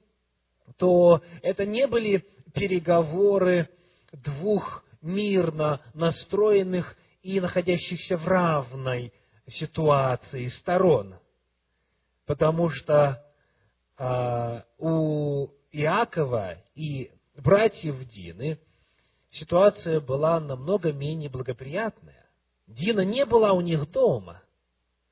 то 0.77 1.21
это 1.41 1.65
не 1.65 1.87
были 1.87 2.25
переговоры 2.53 3.69
двух 4.11 4.83
мирно 5.01 5.81
настроенных 5.93 6.95
и 7.21 7.39
находящихся 7.39 8.17
в 8.17 8.27
равной 8.27 9.13
ситуации 9.47 10.47
сторон. 10.47 11.15
Потому 12.25 12.69
что 12.69 13.23
у 13.99 15.47
Иакова 15.71 16.57
и 16.75 17.11
братьев 17.35 18.07
Дины 18.09 18.59
ситуация 19.31 19.99
была 19.99 20.39
намного 20.39 20.91
менее 20.91 21.29
благоприятная. 21.29 22.25
Дина 22.67 23.01
не 23.01 23.25
была 23.25 23.53
у 23.53 23.61
них 23.61 23.89
дома, 23.91 24.41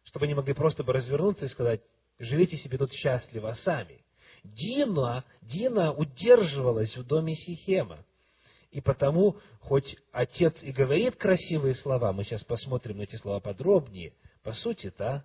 чтобы 0.04 0.26
они 0.26 0.34
могли 0.34 0.54
просто 0.54 0.84
бы 0.84 0.93
развернуться 0.93 1.45
и 1.45 1.50
сказать, 1.50 1.82
живите 2.19 2.58
себе 2.58 2.78
тут 2.78 2.91
счастливо 2.91 3.56
сами. 3.63 4.04
Дина, 4.43 5.24
Дина 5.41 5.91
удерживалась 5.91 6.95
в 6.95 7.06
доме 7.06 7.36
Сихема. 7.36 8.06
И 8.71 8.82
потому, 8.82 9.38
хоть 9.62 9.95
отец 10.12 10.54
и 10.62 10.71
говорит 10.71 11.15
красивые 11.15 11.76
слова, 11.76 12.12
мы 12.12 12.26
сейчас 12.26 12.43
посмотрим 12.43 12.98
на 12.98 13.04
эти 13.04 13.15
слова 13.15 13.39
подробнее, 13.39 14.13
по 14.43 14.52
сути-то 14.52 15.24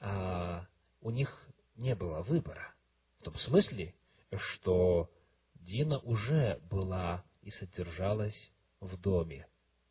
а, 0.00 0.66
у 1.00 1.10
них 1.10 1.46
не 1.76 1.94
было 1.94 2.22
выбора. 2.22 2.75
Том 3.26 3.36
смысле, 3.38 3.92
что 4.36 5.10
Дина 5.56 5.98
уже 5.98 6.60
была 6.70 7.24
и 7.42 7.50
содержалась 7.50 8.52
в 8.78 8.96
доме 9.00 9.48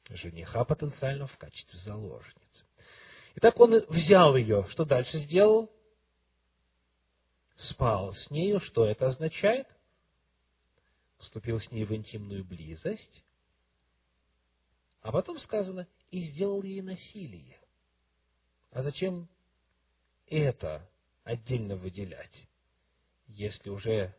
жениха 0.08 0.64
потенциально 0.64 1.28
в 1.28 1.38
качестве 1.38 1.78
заложницы. 1.80 2.64
Итак, 3.36 3.60
он 3.60 3.84
взял 3.90 4.38
ее. 4.38 4.66
Что 4.70 4.86
дальше 4.86 5.18
сделал? 5.18 5.70
Спал 7.58 8.14
с 8.14 8.32
нею. 8.32 8.62
Что 8.62 8.86
это 8.86 9.08
означает? 9.08 9.68
Вступил 11.18 11.60
с 11.60 11.70
ней 11.72 11.84
в 11.84 11.94
интимную 11.94 12.46
близость. 12.46 13.22
А 15.02 15.12
потом 15.12 15.40
сказано, 15.40 15.90
и 16.10 16.22
сделал 16.22 16.64
ей 16.64 16.82
насилие. 16.82 17.60
А 18.72 18.82
зачем 18.82 19.28
это 20.26 20.90
отдельно 21.26 21.76
выделять, 21.76 22.48
если 23.28 23.70
уже 23.70 24.16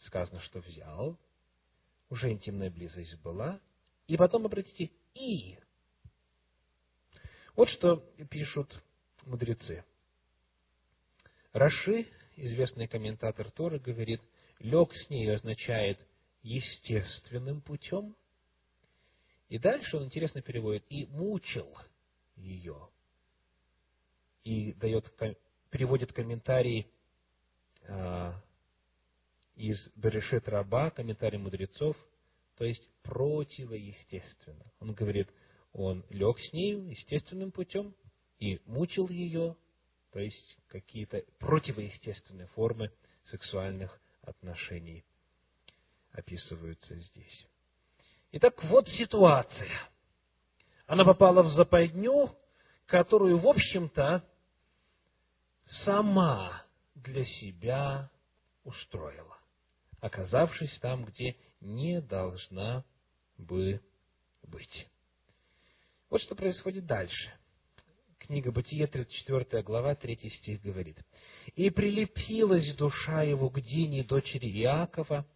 сказано, 0.00 0.40
что 0.40 0.60
взял, 0.60 1.18
уже 2.10 2.30
интимная 2.30 2.70
близость 2.70 3.16
была, 3.22 3.60
и 4.06 4.16
потом, 4.16 4.46
обратите, 4.46 4.90
и. 5.14 5.58
Вот 7.54 7.68
что 7.68 7.96
пишут 8.30 8.82
мудрецы. 9.26 9.84
Раши, 11.52 12.08
известный 12.36 12.86
комментатор 12.86 13.50
Торы, 13.50 13.78
говорит, 13.78 14.22
лег 14.60 14.94
с 14.94 15.10
ней 15.10 15.30
означает 15.34 15.98
естественным 16.42 17.60
путем. 17.60 18.16
И 19.48 19.58
дальше 19.58 19.96
он 19.96 20.04
интересно 20.04 20.42
переводит, 20.42 20.84
и 20.88 21.06
мучил 21.06 21.74
ее. 22.36 22.90
И 24.44 24.72
дает, 24.74 25.12
переводит 25.70 26.12
комментарий 26.12 26.90
из 29.54 29.90
Берешет 29.96 30.48
Раба, 30.48 30.90
комментарий 30.90 31.38
мудрецов, 31.38 31.96
то 32.56 32.64
есть 32.64 32.88
противоестественно. 33.02 34.72
Он 34.80 34.92
говорит, 34.92 35.28
он 35.72 36.04
лег 36.10 36.38
с 36.38 36.52
нею 36.52 36.88
естественным 36.88 37.50
путем 37.50 37.94
и 38.38 38.60
мучил 38.66 39.08
ее, 39.08 39.56
то 40.12 40.20
есть 40.20 40.58
какие-то 40.68 41.24
противоестественные 41.38 42.46
формы 42.48 42.92
сексуальных 43.24 44.00
отношений 44.22 45.04
описываются 46.12 46.94
здесь. 46.96 47.46
Итак, 48.32 48.62
вот 48.64 48.88
ситуация. 48.88 49.90
Она 50.86 51.04
попала 51.04 51.42
в 51.42 51.50
западню, 51.50 52.34
которую, 52.86 53.38
в 53.38 53.46
общем-то, 53.46 54.24
сама 55.84 56.64
для 57.02 57.24
себя 57.24 58.10
устроила. 58.64 59.38
оказавшись 60.00 60.78
там, 60.78 61.04
где 61.04 61.36
не 61.60 62.00
должна 62.00 62.84
бы 63.36 63.80
быть. 64.42 64.88
Вот 66.10 66.20
что 66.22 66.34
происходит 66.34 66.86
дальше. 66.86 67.32
Книга 68.18 68.50
Бытие, 68.50 68.86
34 68.86 69.62
глава, 69.62 69.94
3 69.94 70.30
стих 70.30 70.60
говорит. 70.62 70.98
«И 71.54 71.70
прилепилась 71.70 72.74
душа 72.74 73.22
его 73.22 73.48
к 73.48 73.60
Дине, 73.60 74.04
дочери 74.04 74.48
Иакова, 74.62 75.26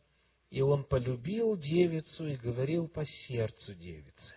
и 0.51 0.61
он 0.61 0.85
полюбил 0.85 1.57
девицу 1.57 2.29
и 2.29 2.37
говорил 2.37 2.89
по 2.89 3.07
сердцу 3.07 3.75
девицы». 3.75 4.35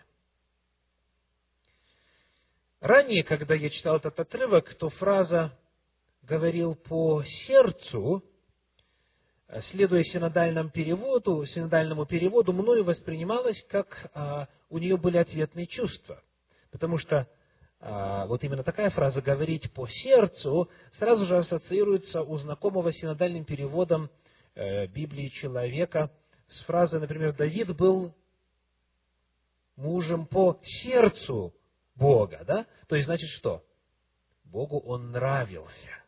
Ранее, 2.80 3.24
когда 3.24 3.54
я 3.54 3.68
читал 3.70 3.96
этот 3.96 4.18
отрывок, 4.20 4.74
то 4.74 4.90
фраза 4.90 5.58
«говорил 6.26 6.74
по 6.74 7.22
сердцу», 7.46 8.22
следуя 9.70 10.02
синодальному 10.02 10.70
переводу, 10.70 11.44
синодальному 11.46 12.04
переводу, 12.04 12.52
мною 12.52 12.84
воспринималась, 12.84 13.62
как 13.68 14.10
а, 14.12 14.48
у 14.68 14.78
нее 14.78 14.96
были 14.96 15.18
ответные 15.18 15.66
чувства. 15.66 16.22
Потому 16.72 16.98
что 16.98 17.28
а, 17.78 18.26
вот 18.26 18.42
именно 18.42 18.64
такая 18.64 18.90
фраза 18.90 19.22
«говорить 19.22 19.72
по 19.72 19.86
сердцу» 19.86 20.68
сразу 20.98 21.26
же 21.26 21.36
ассоциируется 21.36 22.22
у 22.22 22.38
знакомого 22.38 22.92
синодальным 22.92 23.44
переводом 23.44 24.10
э, 24.54 24.86
Библии 24.88 25.28
человека 25.28 26.10
с 26.48 26.64
фразой, 26.64 27.00
например, 27.00 27.34
«Давид 27.34 27.76
был 27.76 28.14
мужем 29.76 30.26
по 30.26 30.60
сердцу 30.62 31.54
Бога», 31.94 32.42
да? 32.46 32.66
То 32.88 32.96
есть, 32.96 33.06
значит, 33.06 33.28
что? 33.30 33.62
Богу 34.44 34.78
он 34.78 35.10
нравился. 35.10 36.05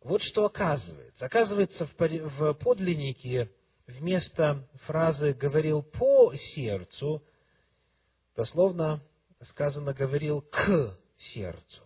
Вот 0.00 0.22
что 0.22 0.46
оказывается. 0.46 1.26
Оказывается, 1.26 1.86
в 1.98 2.54
подлиннике 2.54 3.50
вместо 3.86 4.68
фразы 4.86 5.32
«говорил 5.32 5.82
по 5.82 6.34
сердцу», 6.54 7.22
дословно 8.36 9.02
сказано 9.50 9.92
«говорил 9.92 10.42
к 10.42 10.98
сердцу». 11.16 11.82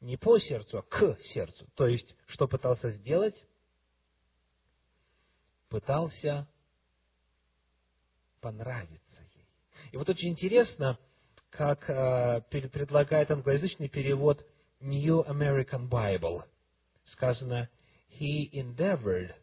Не 0.00 0.16
по 0.16 0.38
сердцу, 0.38 0.78
а 0.78 0.82
к 0.82 1.18
сердцу. 1.32 1.66
То 1.74 1.86
есть, 1.86 2.14
что 2.26 2.46
пытался 2.46 2.90
сделать? 2.90 3.34
Пытался 5.68 6.46
понравиться 8.40 9.22
ей. 9.34 9.48
И 9.92 9.96
вот 9.96 10.08
очень 10.10 10.28
интересно, 10.28 10.98
как 11.48 11.88
э, 11.88 12.42
предлагает 12.50 13.30
англоязычный 13.30 13.88
перевод 13.88 14.44
New 14.80 15.22
American 15.22 15.88
Bible. 15.88 16.44
Сказано, 17.06 17.68
he 18.08 18.50
endeavored 18.52 19.34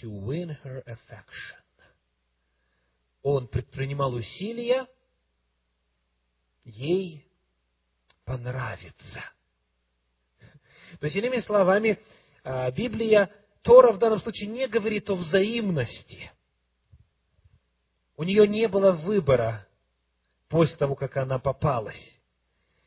to 0.00 0.10
win 0.10 0.56
her 0.62 0.82
affection. 0.86 1.56
Он 3.22 3.48
предпринимал 3.48 4.14
усилия 4.14 4.86
ей 6.64 7.26
понравиться. 8.24 9.24
То 11.00 11.04
есть, 11.06 11.16
иными 11.16 11.40
словами, 11.40 11.98
э, 12.44 12.72
Библия, 12.72 13.30
Тора 13.62 13.92
в 13.92 13.98
данном 13.98 14.20
случае 14.20 14.48
не 14.48 14.66
говорит 14.68 15.08
о 15.10 15.14
взаимности. 15.14 16.30
У 18.16 18.24
нее 18.24 18.48
не 18.48 18.66
было 18.68 18.92
выбора 18.92 19.66
после 20.48 20.76
того, 20.76 20.94
как 20.94 21.16
она 21.16 21.38
попалась 21.38 22.02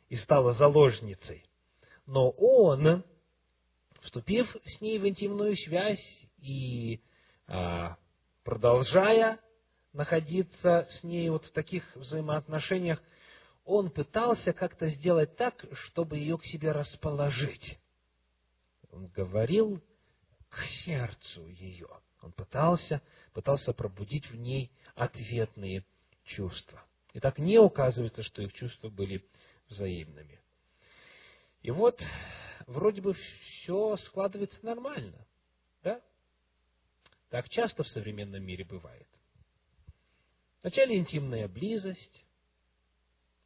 и 0.09 0.15
стала 0.17 0.53
заложницей. 0.53 1.45
Но 2.05 2.31
он, 2.31 3.03
вступив 4.01 4.55
с 4.65 4.81
ней 4.81 4.99
в 4.99 5.07
интимную 5.07 5.55
связь 5.55 6.27
и 6.39 7.01
а, 7.47 7.97
продолжая 8.43 9.39
находиться 9.93 10.87
с 10.89 11.03
ней 11.03 11.29
вот 11.29 11.45
в 11.45 11.51
таких 11.51 11.83
взаимоотношениях, 11.95 13.01
он 13.65 13.91
пытался 13.91 14.53
как-то 14.53 14.89
сделать 14.89 15.35
так, 15.35 15.63
чтобы 15.85 16.17
ее 16.17 16.37
к 16.37 16.45
себе 16.45 16.71
расположить. 16.71 17.77
Он 18.91 19.07
говорил 19.07 19.81
к 20.49 20.63
сердцу 20.83 21.47
ее. 21.47 21.87
Он 22.21 22.31
пытался, 22.31 23.01
пытался 23.33 23.73
пробудить 23.73 24.29
в 24.29 24.35
ней 24.35 24.71
ответные 24.95 25.85
чувства. 26.23 26.83
И 27.13 27.19
так 27.19 27.39
не 27.39 27.57
указывается, 27.57 28.23
что 28.23 28.41
их 28.41 28.53
чувства 28.53 28.89
были 28.89 29.25
взаимными. 29.69 30.39
И 31.61 31.71
вот, 31.71 32.01
вроде 32.67 33.01
бы 33.01 33.13
все 33.13 33.95
складывается 33.97 34.63
нормально. 34.65 35.25
Да? 35.83 36.01
Так 37.29 37.49
часто 37.49 37.83
в 37.83 37.87
современном 37.87 38.43
мире 38.43 38.65
бывает. 38.65 39.07
Вначале 40.61 40.97
интимная 40.97 41.47
близость, 41.47 42.25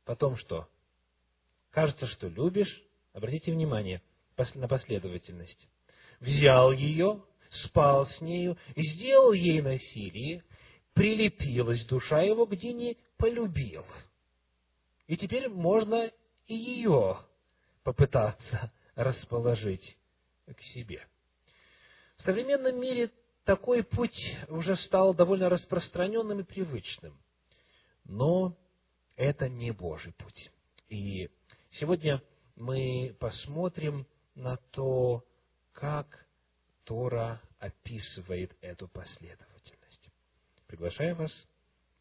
потом 0.04 0.36
что? 0.38 0.68
Кажется, 1.72 2.08
что 2.08 2.28
любишь. 2.28 2.84
Обратите 3.14 3.52
внимание 3.52 4.02
на 4.56 4.68
последовательность. 4.68 5.68
Взял 6.20 6.72
ее, 6.72 7.24
спал 7.50 8.08
с 8.08 8.22
нею, 8.22 8.58
сделал 8.76 9.32
ей 9.32 9.62
насилие, 9.62 10.44
прилепилась 10.94 11.86
душа 11.86 12.22
его 12.22 12.46
к 12.46 12.56
Дине, 12.56 12.98
полюбил. 13.18 13.86
И 15.08 15.16
теперь 15.16 15.48
можно 15.50 16.12
и 16.48 16.56
ее 16.56 17.18
попытаться 17.84 18.72
расположить 18.96 19.98
к 20.46 20.62
себе. 20.62 21.06
В 22.18 22.22
современном 22.22 22.80
мире 22.80 23.12
такой 23.44 23.84
путь 23.84 24.38
уже 24.48 24.76
стал 24.78 25.14
довольно 25.14 25.50
распространенным 25.50 26.40
и 26.40 26.44
привычным. 26.44 27.20
Но 28.06 28.58
это 29.16 29.50
не 29.50 29.72
Божий 29.72 30.14
путь. 30.14 30.52
И 30.90 31.30
сегодня 31.72 32.22
мы 32.56 33.16
посмотрим 33.20 34.08
на 34.36 34.58
то, 34.72 35.26
как 35.74 36.26
Тора 36.84 37.42
описывает 37.60 38.56
эту 38.62 38.88
последовательность. 38.88 40.10
Приглашаю 40.68 41.16
вас 41.16 41.48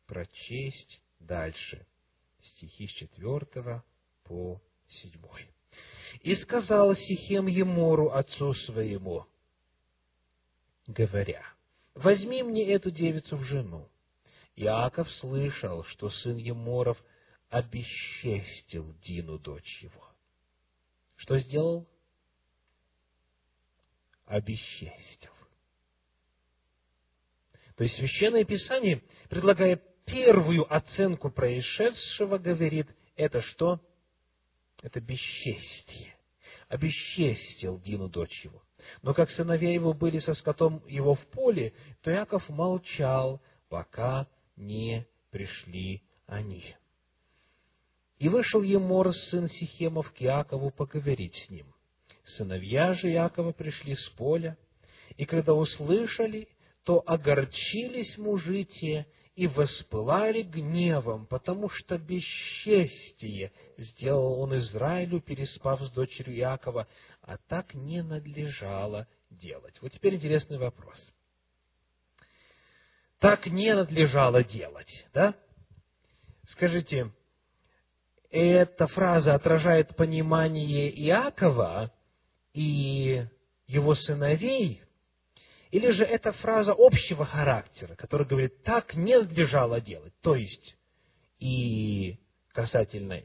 прочесть 0.07 1.01
дальше 1.19 1.87
стихи 2.41 2.87
с 2.87 2.93
4 2.93 3.83
по 4.25 4.61
7. 4.89 5.13
«И 6.21 6.35
сказал 6.37 6.95
Сихем 6.95 7.47
Емору, 7.47 8.11
отцу 8.11 8.55
своему, 8.55 9.27
говоря, 10.87 11.43
возьми 11.95 12.43
мне 12.43 12.73
эту 12.73 12.91
девицу 12.91 13.37
в 13.37 13.45
жену. 13.45 13.89
Иаков 14.57 15.11
слышал, 15.15 15.85
что 15.85 16.11
сын 16.11 16.37
Еморов 16.37 17.03
обесчестил 17.51 18.95
Дину, 19.05 19.39
дочь 19.39 19.83
его. 19.83 20.09
Что 21.17 21.39
сделал? 21.39 21.89
Обесчестил. 24.27 25.31
То 27.77 27.85
есть 27.85 27.97
Священное 27.97 28.45
Писание, 28.45 29.03
предлагая 29.29 29.81
первую 30.05 30.73
оценку 30.73 31.31
происшедшего, 31.31 32.39
говорит, 32.39 32.89
это 33.17 33.43
что? 33.43 33.81
Это 34.83 35.01
бесчестие. 35.01 36.17
Обесчестил 36.69 37.79
Дину, 37.79 38.09
дочь 38.09 38.45
его. 38.45 38.63
Но 39.03 39.15
как 39.15 39.31
сыновья 39.31 39.73
его 39.73 39.93
были 39.93 40.19
со 40.19 40.35
скотом 40.35 40.83
его 40.87 41.15
в 41.15 41.27
поле, 41.27 41.75
то 42.03 42.11
Яков 42.11 42.49
молчал, 42.49 43.41
пока 43.69 44.29
не 44.57 45.07
пришли 45.31 46.03
они. 46.27 46.75
И 48.19 48.29
вышел 48.29 48.63
Емор, 48.63 49.13
сын 49.13 49.49
Сихемов, 49.49 50.11
к 50.13 50.23
Иакову 50.23 50.71
поговорить 50.71 51.35
с 51.35 51.51
ним. 51.51 51.75
Сыновья 52.25 52.95
же 52.95 53.11
Иакова 53.11 53.53
пришли 53.53 53.95
с 53.95 54.09
поля, 54.11 54.57
и 55.17 55.25
когда 55.25 55.55
услышали, 55.55 56.49
то 56.85 57.03
огорчились 57.07 58.17
мужи 58.17 58.65
те 58.65 59.07
и 59.35 59.49
воспылали 59.49 60.43
гневом, 60.43 61.27
потому 61.27 61.69
что 61.69 61.99
бесчестие 61.99 63.53
сделал 63.77 64.41
он 64.41 64.57
Израилю, 64.59 65.21
переспав 65.21 65.81
с 65.81 65.91
дочерью 65.91 66.37
Иакова, 66.37 66.87
а 67.21 67.37
так 67.49 67.75
не 67.75 68.03
надлежало 68.03 69.09
делать. 69.31 69.81
Вот 69.83 69.91
теперь 69.93 70.15
интересный 70.15 70.59
вопрос. 70.59 70.99
Так 73.19 73.47
не 73.47 73.75
надлежало 73.75 74.45
делать, 74.45 75.07
да? 75.13 75.35
Скажите, 76.51 77.11
эта 78.31 78.87
фраза 78.87 79.35
отражает 79.35 79.97
понимание 79.97 80.91
Иакова 80.91 81.91
и 82.53 83.27
его 83.67 83.95
сыновей 83.97 84.84
или 85.75 85.91
же 85.91 86.05
это 86.05 86.31
фраза 86.31 86.73
общего 86.79 87.25
характера, 87.27 87.97
которая 87.97 88.29
говорит, 88.29 88.63
так 88.63 88.95
не 88.95 89.19
надлежало 89.19 89.81
делать. 89.81 90.13
То 90.21 90.37
есть 90.37 90.77
и 91.41 92.17
касательно 92.53 93.21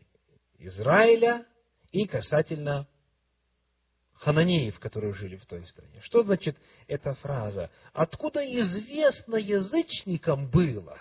Израиля, 0.58 1.46
и 1.92 2.08
касательно 2.08 2.88
хананеев, 4.16 4.80
которые 4.80 5.14
жили 5.14 5.36
в 5.36 5.46
той 5.46 5.64
стране. 5.68 6.02
Что 6.02 6.24
значит 6.24 6.58
эта 6.88 7.14
фраза? 7.14 7.70
Откуда 7.94 8.44
известно 8.44 9.36
язычникам 9.36 10.50
было, 10.50 10.98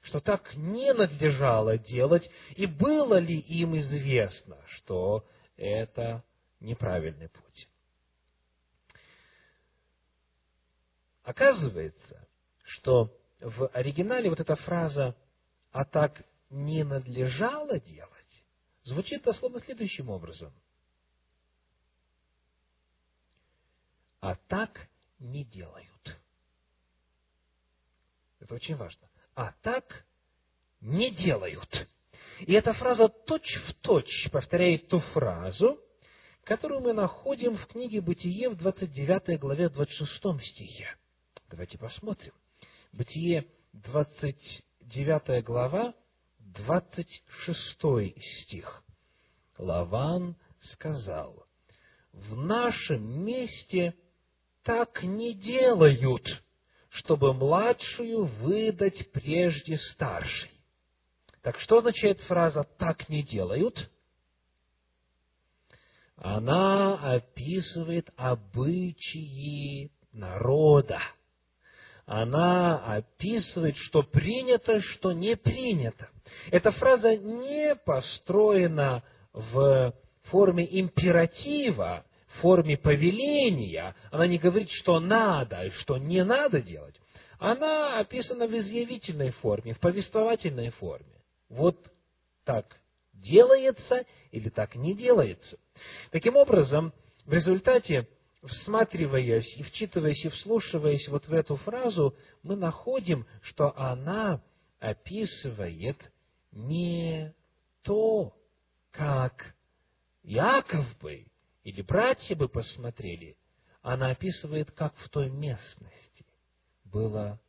что 0.00 0.18
так 0.18 0.56
не 0.56 0.92
надлежало 0.92 1.78
делать, 1.78 2.28
и 2.56 2.66
было 2.66 3.20
ли 3.20 3.38
им 3.38 3.78
известно, 3.78 4.58
что 4.66 5.24
это 5.56 6.24
неправильный 6.58 7.28
путь? 7.28 7.68
Оказывается, 11.28 12.26
что 12.64 13.14
в 13.38 13.68
оригинале 13.74 14.30
вот 14.30 14.40
эта 14.40 14.56
фраза 14.56 15.14
«а 15.72 15.84
так 15.84 16.24
не 16.48 16.84
надлежало 16.84 17.78
делать» 17.78 18.44
звучит 18.84 19.24
дословно 19.24 19.60
следующим 19.60 20.08
образом. 20.08 20.54
А 24.20 24.36
так 24.36 24.88
не 25.18 25.44
делают. 25.44 26.18
Это 28.40 28.54
очень 28.54 28.76
важно. 28.76 29.06
А 29.34 29.52
так 29.60 30.06
не 30.80 31.10
делают. 31.10 31.88
И 32.40 32.54
эта 32.54 32.72
фраза 32.72 33.08
точь-в-точь 33.08 34.04
точь 34.06 34.30
повторяет 34.32 34.88
ту 34.88 35.00
фразу, 35.00 35.78
которую 36.44 36.80
мы 36.80 36.94
находим 36.94 37.58
в 37.58 37.66
книге 37.66 38.00
«Бытие» 38.00 38.48
в 38.48 38.56
29 38.56 39.38
главе, 39.38 39.68
26 39.68 40.42
стихе. 40.42 40.96
Давайте 41.50 41.78
посмотрим. 41.78 42.32
Бытие, 42.92 43.46
29 43.72 45.44
глава, 45.44 45.94
26 46.40 48.14
стих. 48.42 48.84
Лаван 49.56 50.36
сказал, 50.72 51.46
в 52.12 52.36
нашем 52.36 53.24
месте 53.24 53.94
так 54.62 55.02
не 55.02 55.32
делают, 55.32 56.26
чтобы 56.90 57.32
младшую 57.32 58.26
выдать 58.26 59.10
прежде 59.12 59.78
старшей. 59.78 60.50
Так 61.40 61.58
что 61.60 61.78
означает 61.78 62.20
фраза 62.22 62.64
«так 62.76 63.08
не 63.08 63.22
делают»? 63.22 63.90
Она 66.16 67.14
описывает 67.14 68.10
обычаи 68.16 69.90
народа– 70.12 71.00
она 72.08 72.78
описывает, 72.96 73.76
что 73.76 74.02
принято, 74.02 74.80
что 74.80 75.12
не 75.12 75.36
принято. 75.36 76.08
Эта 76.50 76.72
фраза 76.72 77.14
не 77.18 77.76
построена 77.76 79.02
в 79.34 79.94
форме 80.24 80.66
императива, 80.80 82.06
в 82.28 82.40
форме 82.40 82.78
повеления. 82.78 83.94
Она 84.10 84.26
не 84.26 84.38
говорит, 84.38 84.70
что 84.70 85.00
надо 85.00 85.66
и 85.66 85.70
что 85.70 85.98
не 85.98 86.24
надо 86.24 86.62
делать. 86.62 86.98
Она 87.38 87.98
описана 87.98 88.46
в 88.46 88.56
изъявительной 88.56 89.30
форме, 89.30 89.74
в 89.74 89.78
повествовательной 89.78 90.70
форме. 90.70 91.20
Вот 91.50 91.76
так 92.44 92.74
делается 93.12 94.06
или 94.30 94.48
так 94.48 94.76
не 94.76 94.94
делается. 94.94 95.58
Таким 96.10 96.36
образом, 96.36 96.94
в 97.26 97.34
результате 97.34 98.08
всматриваясь 98.46 99.56
и 99.58 99.62
вчитываясь 99.64 100.24
и 100.24 100.28
вслушиваясь 100.28 101.08
вот 101.08 101.26
в 101.26 101.32
эту 101.32 101.56
фразу, 101.56 102.16
мы 102.42 102.56
находим, 102.56 103.26
что 103.42 103.76
она 103.76 104.42
описывает 104.78 105.98
не 106.52 107.34
то, 107.82 108.34
как 108.90 109.54
Яков 110.22 110.86
бы 110.98 111.26
или 111.64 111.82
братья 111.82 112.36
бы 112.36 112.48
посмотрели, 112.48 113.36
она 113.82 114.10
описывает, 114.10 114.70
как 114.72 114.94
в 114.96 115.08
той 115.08 115.30
местности 115.30 116.26
было 116.84 117.40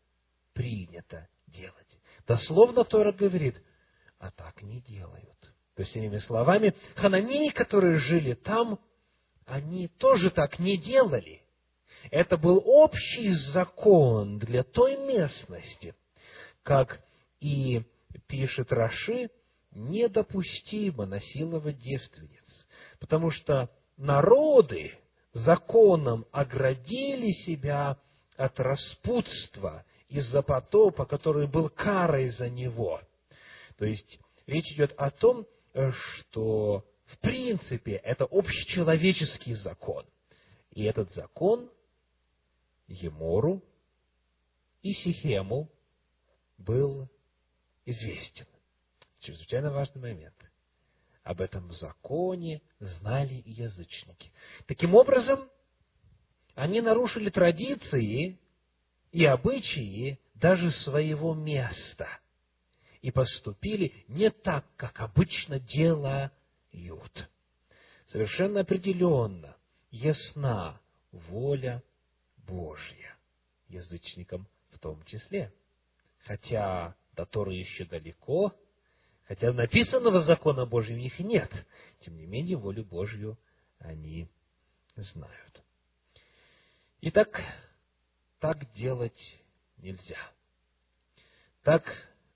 принято 0.54 1.28
делать. 1.47 1.75
Дословно 2.28 2.84
Тора 2.84 3.12
говорит, 3.12 3.62
а 4.19 4.32
так 4.32 4.62
не 4.62 4.82
делают. 4.82 5.38
То 5.75 5.84
есть, 5.84 5.95
иными 5.95 6.17
словами, 6.17 6.75
хананеи, 6.95 7.49
которые 7.49 7.99
жили 7.99 8.34
там, 8.34 8.80
они 9.49 9.88
тоже 9.88 10.29
так 10.29 10.59
не 10.59 10.77
делали. 10.77 11.41
Это 12.12 12.38
был 12.38 12.62
общий 12.65 13.33
закон 13.51 14.39
для 14.39 14.63
той 14.63 14.97
местности, 14.97 15.95
как 16.63 17.01
и 17.41 17.83
пишет 18.27 18.71
Раши, 18.71 19.29
недопустимо 19.71 21.05
насиловать 21.05 21.77
девственниц, 21.79 22.65
потому 22.99 23.31
что 23.31 23.69
народы 23.97 24.93
законом 25.33 26.25
оградили 26.31 27.31
себя 27.45 27.97
от 28.38 28.59
распутства 28.59 29.83
из-за 30.07 30.41
потопа, 30.41 31.05
который 31.05 31.47
был 31.47 31.69
карой 31.69 32.29
за 32.29 32.49
него. 32.49 33.01
То 33.77 33.85
есть 33.85 34.19
речь 34.47 34.71
идет 34.73 34.93
о 34.97 35.12
том, 35.12 35.45
что 35.73 36.83
в 37.10 37.17
принципе, 37.19 37.93
это 37.95 38.26
общечеловеческий 38.26 39.54
закон. 39.56 40.06
И 40.72 40.84
этот 40.84 41.12
закон 41.13 41.72
Емору 42.88 43.63
и 44.84 44.93
Сихему 44.93 45.69
был 46.58 47.10
известен. 47.86 48.45
Чрезвычайно 49.22 49.72
важный 49.72 50.02
момент. 50.02 50.36
Об 51.24 51.41
этом 51.41 51.74
законе 51.74 52.62
знали 52.80 53.36
и 53.36 53.52
язычники. 53.52 54.32
Таким 54.67 54.95
образом, 54.95 55.50
они 56.54 56.80
нарушили 56.82 57.30
традиции 57.30 58.39
и 59.12 59.26
обычаи 59.26 60.19
даже 60.36 60.72
своего 60.84 61.34
места 61.34 62.08
и 63.02 63.12
поступили 63.12 64.06
не 64.08 64.30
так, 64.30 64.65
как 64.76 65.00
обычно 65.00 65.60
делают 65.60 66.34
Юд. 66.71 67.29
Совершенно 68.08 68.62
определенно 68.62 69.55
ясна 69.91 70.82
воля 71.12 71.84
Божья, 72.38 73.15
язычникам 73.67 74.47
в 74.71 74.79
том 74.79 75.03
числе. 75.03 75.53
Хотя 76.25 76.95
до 77.13 77.25
Торы 77.25 77.53
еще 77.53 77.86
далеко, 77.86 78.53
хотя 79.23 79.53
написанного 79.53 80.21
закона 80.21 80.65
Божьего 80.65 80.97
у 80.97 81.01
них 81.01 81.19
нет, 81.19 81.51
тем 82.01 82.17
не 82.17 82.25
менее 82.25 82.58
волю 82.58 82.84
Божью 82.84 83.38
они 83.79 84.29
знают. 84.95 85.63
Итак, 87.01 87.41
так 88.39 88.71
делать 88.73 89.41
нельзя. 89.77 90.17
Так 91.63 91.86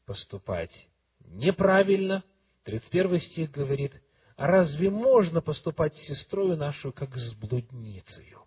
поступать 0.05 0.71
неправильно. 1.19 2.23
31 2.63 3.19
стих 3.19 3.51
говорит, 3.51 3.93
разве 4.37 4.89
можно 4.89 5.41
поступать 5.41 5.95
с 5.95 6.07
сестрою 6.07 6.57
нашу, 6.57 6.91
как 6.91 7.15
с 7.15 7.33
блудницею? 7.33 8.43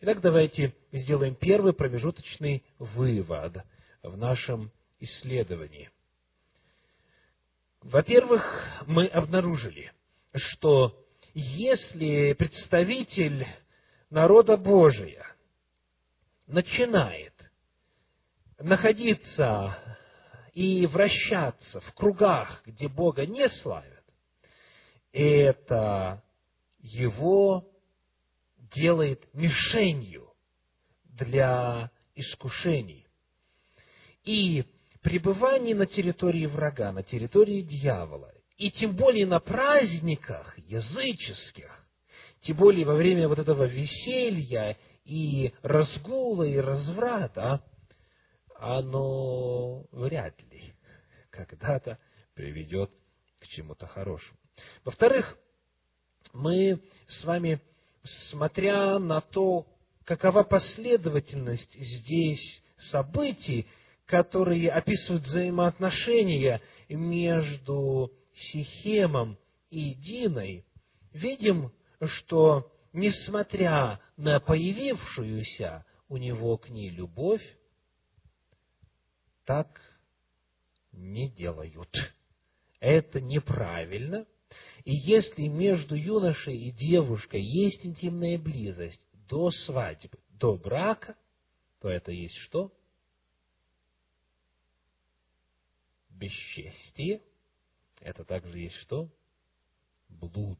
Итак, 0.00 0.20
давайте 0.20 0.74
сделаем 0.92 1.34
первый 1.34 1.72
промежуточный 1.72 2.64
вывод 2.78 3.56
в 4.02 4.16
нашем 4.16 4.70
исследовании. 5.00 5.90
Во-первых, 7.80 8.42
мы 8.86 9.06
обнаружили, 9.06 9.92
что 10.34 10.98
если 11.34 12.32
представитель 12.34 13.46
народа 14.10 14.56
Божия 14.56 15.24
начинает 16.46 17.32
находиться 18.58 19.78
и 20.52 20.86
вращаться 20.86 21.80
в 21.80 21.92
кругах, 21.92 22.62
где 22.64 22.88
Бога 22.88 23.26
не 23.26 23.48
славят, 23.48 23.93
это 25.14 26.24
его 26.80 27.72
делает 28.74 29.32
мишенью 29.32 30.28
для 31.04 31.90
искушений. 32.16 33.06
И 34.24 34.64
пребывание 35.02 35.76
на 35.76 35.86
территории 35.86 36.46
врага, 36.46 36.90
на 36.90 37.04
территории 37.04 37.60
дьявола, 37.60 38.32
и 38.56 38.72
тем 38.72 38.96
более 38.96 39.26
на 39.26 39.38
праздниках 39.38 40.58
языческих, 40.58 41.86
тем 42.42 42.56
более 42.56 42.84
во 42.84 42.96
время 42.96 43.28
вот 43.28 43.38
этого 43.38 43.64
веселья 43.64 44.76
и 45.04 45.52
разгула 45.62 46.42
и 46.42 46.56
разврата, 46.56 47.64
оно 48.56 49.84
вряд 49.92 50.40
ли 50.50 50.74
когда-то 51.30 51.98
приведет 52.34 52.90
к 53.38 53.46
чему-то 53.46 53.86
хорошему. 53.86 54.38
Во-вторых, 54.84 55.36
мы 56.32 56.80
с 57.06 57.24
вами, 57.24 57.60
смотря 58.30 58.98
на 58.98 59.20
то, 59.20 59.66
какова 60.04 60.42
последовательность 60.42 61.72
здесь 61.74 62.62
событий, 62.90 63.66
которые 64.06 64.70
описывают 64.70 65.24
взаимоотношения 65.24 66.60
между 66.88 68.12
Сихемом 68.34 69.38
и 69.70 69.94
Диной, 69.94 70.66
видим, 71.12 71.72
что 72.04 72.70
несмотря 72.92 74.00
на 74.16 74.40
появившуюся 74.40 75.84
у 76.08 76.16
него 76.16 76.58
к 76.58 76.68
ней 76.68 76.90
любовь, 76.90 77.42
так 79.44 79.80
не 80.92 81.28
делают. 81.30 81.90
Это 82.80 83.20
неправильно. 83.20 84.26
И 84.84 84.94
если 84.94 85.48
между 85.48 85.94
юношей 85.94 86.56
и 86.56 86.70
девушкой 86.70 87.42
есть 87.42 87.84
интимная 87.86 88.38
близость 88.38 89.00
до 89.28 89.50
свадьбы, 89.50 90.18
до 90.28 90.56
брака, 90.56 91.16
то 91.80 91.88
это 91.88 92.12
есть 92.12 92.36
что? 92.36 92.70
Бесчестие. 96.10 97.22
Это 98.00 98.24
также 98.24 98.58
есть 98.58 98.76
что? 98.76 99.08
Блуд. 100.08 100.58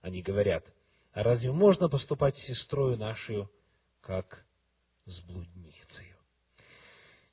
Они 0.00 0.22
говорят, 0.22 0.64
а 1.12 1.24
разве 1.24 1.50
можно 1.50 1.88
поступать 1.88 2.36
с 2.36 2.46
сестрой 2.46 2.96
нашей, 2.96 3.48
как 4.00 4.46
с 5.06 5.20
блудницей? 5.22 6.07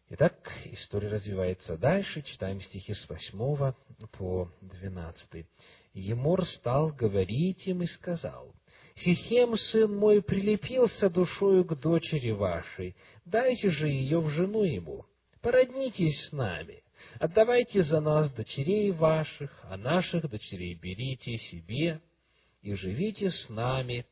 Итак, 0.08 0.52
история 0.66 1.08
развивается 1.08 1.78
дальше. 1.78 2.22
Читаем 2.22 2.62
стихи 2.62 2.94
с 2.94 3.10
8 3.10 3.74
по 4.12 4.52
12. 4.62 5.48
Емор 5.94 6.46
стал 6.46 6.90
говорить 6.90 7.66
им 7.66 7.82
и 7.82 7.88
сказал, 7.88 8.54
«Сихем, 8.98 9.58
сын 9.58 9.96
мой, 9.96 10.22
прилепился 10.22 11.10
душою 11.10 11.66
к 11.66 11.80
дочери 11.80 12.30
вашей, 12.30 12.96
дайте 13.26 13.72
же 13.72 13.88
ее 13.88 14.20
в 14.20 14.30
жену 14.30 14.64
ему, 14.64 15.06
породнитесь 15.42 16.28
с 16.28 16.32
нами, 16.32 16.84
отдавайте 17.20 17.82
за 17.82 18.00
нас 18.00 18.32
дочерей 18.32 18.92
ваших, 18.92 19.60
а 19.64 19.76
наших 19.76 20.30
дочерей 20.30 20.76
берите 20.76 21.36
себе, 21.38 22.00
и 22.62 22.76
живите 22.76 23.32
с 23.32 23.50
нами, 23.50 24.06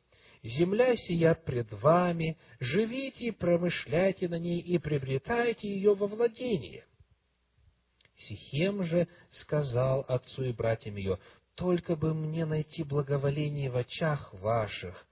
земля 0.43 0.95
сия 0.95 1.33
пред 1.33 1.71
вами, 1.71 2.37
живите 2.59 3.27
и 3.27 3.31
промышляйте 3.31 4.27
на 4.27 4.37
ней, 4.37 4.59
и 4.59 4.77
приобретайте 4.77 5.67
ее 5.67 5.95
во 5.95 6.07
владение». 6.07 6.85
Сихем 8.15 8.83
же 8.83 9.07
сказал 9.31 10.05
отцу 10.07 10.43
и 10.43 10.53
братьям 10.53 10.95
ее, 10.95 11.19
«Только 11.55 11.95
бы 11.95 12.13
мне 12.13 12.45
найти 12.45 12.83
благоволение 12.83 13.69
в 13.69 13.77
очах 13.77 14.33
ваших, 14.33 15.05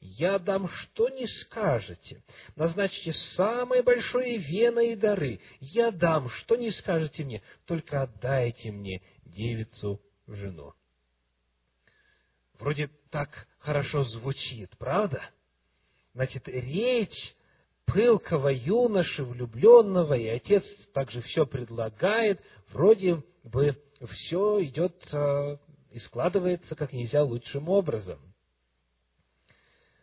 я 0.00 0.38
дам, 0.38 0.68
что 0.68 1.08
не 1.08 1.26
скажете. 1.26 2.22
Назначьте 2.56 3.12
самое 3.36 3.82
большое 3.82 4.36
вено 4.36 4.80
и 4.80 4.96
дары. 4.96 5.40
Я 5.60 5.90
дам, 5.90 6.28
что 6.28 6.56
не 6.56 6.70
скажете 6.72 7.24
мне, 7.24 7.42
только 7.64 8.02
отдайте 8.02 8.70
мне 8.70 9.02
девицу 9.24 10.00
в 10.26 10.34
жену». 10.34 10.74
Вроде 12.58 12.88
так 13.10 13.46
хорошо 13.64 14.04
звучит, 14.04 14.70
правда? 14.78 15.22
Значит, 16.12 16.46
речь 16.48 17.34
пылкого 17.86 18.48
юноши, 18.48 19.24
влюбленного, 19.24 20.14
и 20.14 20.28
отец 20.28 20.64
также 20.92 21.22
все 21.22 21.46
предлагает, 21.46 22.40
вроде 22.68 23.22
бы 23.42 23.82
все 24.10 24.62
идет 24.64 24.94
э, 25.12 25.56
и 25.90 25.98
складывается 25.98 26.76
как 26.76 26.92
нельзя 26.92 27.22
лучшим 27.24 27.68
образом. 27.68 28.20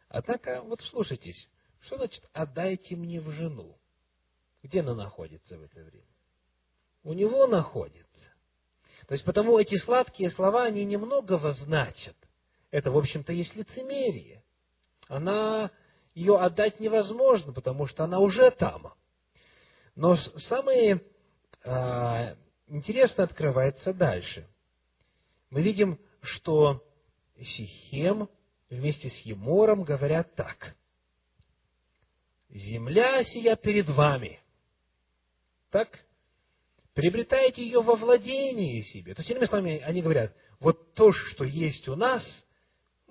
Однако, 0.10 0.62
вот 0.64 0.82
слушайтесь, 0.82 1.48
что 1.82 1.98
значит 1.98 2.24
«отдайте 2.34 2.96
мне 2.96 3.22
в 3.22 3.30
жену»? 3.32 3.78
Где 4.64 4.82
она 4.82 4.96
находится 4.96 5.58
в 5.58 5.64
это 5.64 5.84
время? 5.84 6.06
У 7.04 7.14
него 7.14 7.48
находится. 7.48 8.08
То 9.08 9.14
есть, 9.14 9.24
потому 9.24 9.58
эти 9.58 9.78
сладкие 9.78 10.30
слова, 10.32 10.66
они 10.66 10.84
немногого 10.84 11.54
значат– 11.54 12.16
это, 12.72 12.90
в 12.90 12.98
общем-то, 12.98 13.34
есть 13.34 13.54
лицемерие. 13.56 14.44
Она, 15.08 15.72
ее 16.16 16.40
отдать 16.40 16.80
невозможно, 16.80 17.52
потому 17.52 17.86
что 17.86 18.06
она 18.06 18.20
уже 18.20 18.50
там. 18.52 18.94
Но 19.96 20.16
самое 20.16 21.02
а, 21.66 22.38
интересное 22.68 23.26
открывается 23.26 23.94
дальше. 23.94 24.48
Мы 25.50 25.62
видим, 25.62 26.00
что 26.22 26.82
Сихем 27.38 28.30
вместе 28.70 29.10
с 29.10 29.18
Емором 29.26 29.84
говорят 29.84 30.34
так. 30.36 30.76
«Земля 32.50 33.24
сия 33.24 33.56
перед 33.56 33.90
вами». 33.90 34.40
Так? 35.72 36.00
Приобретаете 36.94 37.64
ее 37.64 37.82
во 37.82 37.96
владении 37.96 38.82
себе. 38.82 39.14
То 39.14 39.22
есть, 39.22 39.32
иными 39.32 39.46
словами, 39.46 39.80
они 39.80 40.02
говорят, 40.02 40.36
вот 40.60 40.94
то, 40.94 41.12
что 41.12 41.44
есть 41.44 41.88
у 41.90 41.96
нас– 41.96 42.24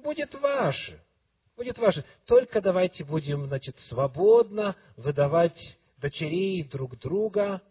будет 0.00 0.34
ваше. 0.34 1.02
Будет 1.56 1.78
ваше. 1.78 2.04
Только 2.26 2.60
давайте 2.60 3.04
будем, 3.04 3.46
значит, 3.46 3.78
свободно 3.88 4.76
выдавать 4.96 5.78
дочерей 5.98 6.64
друг 6.64 6.98
друга 6.98 7.62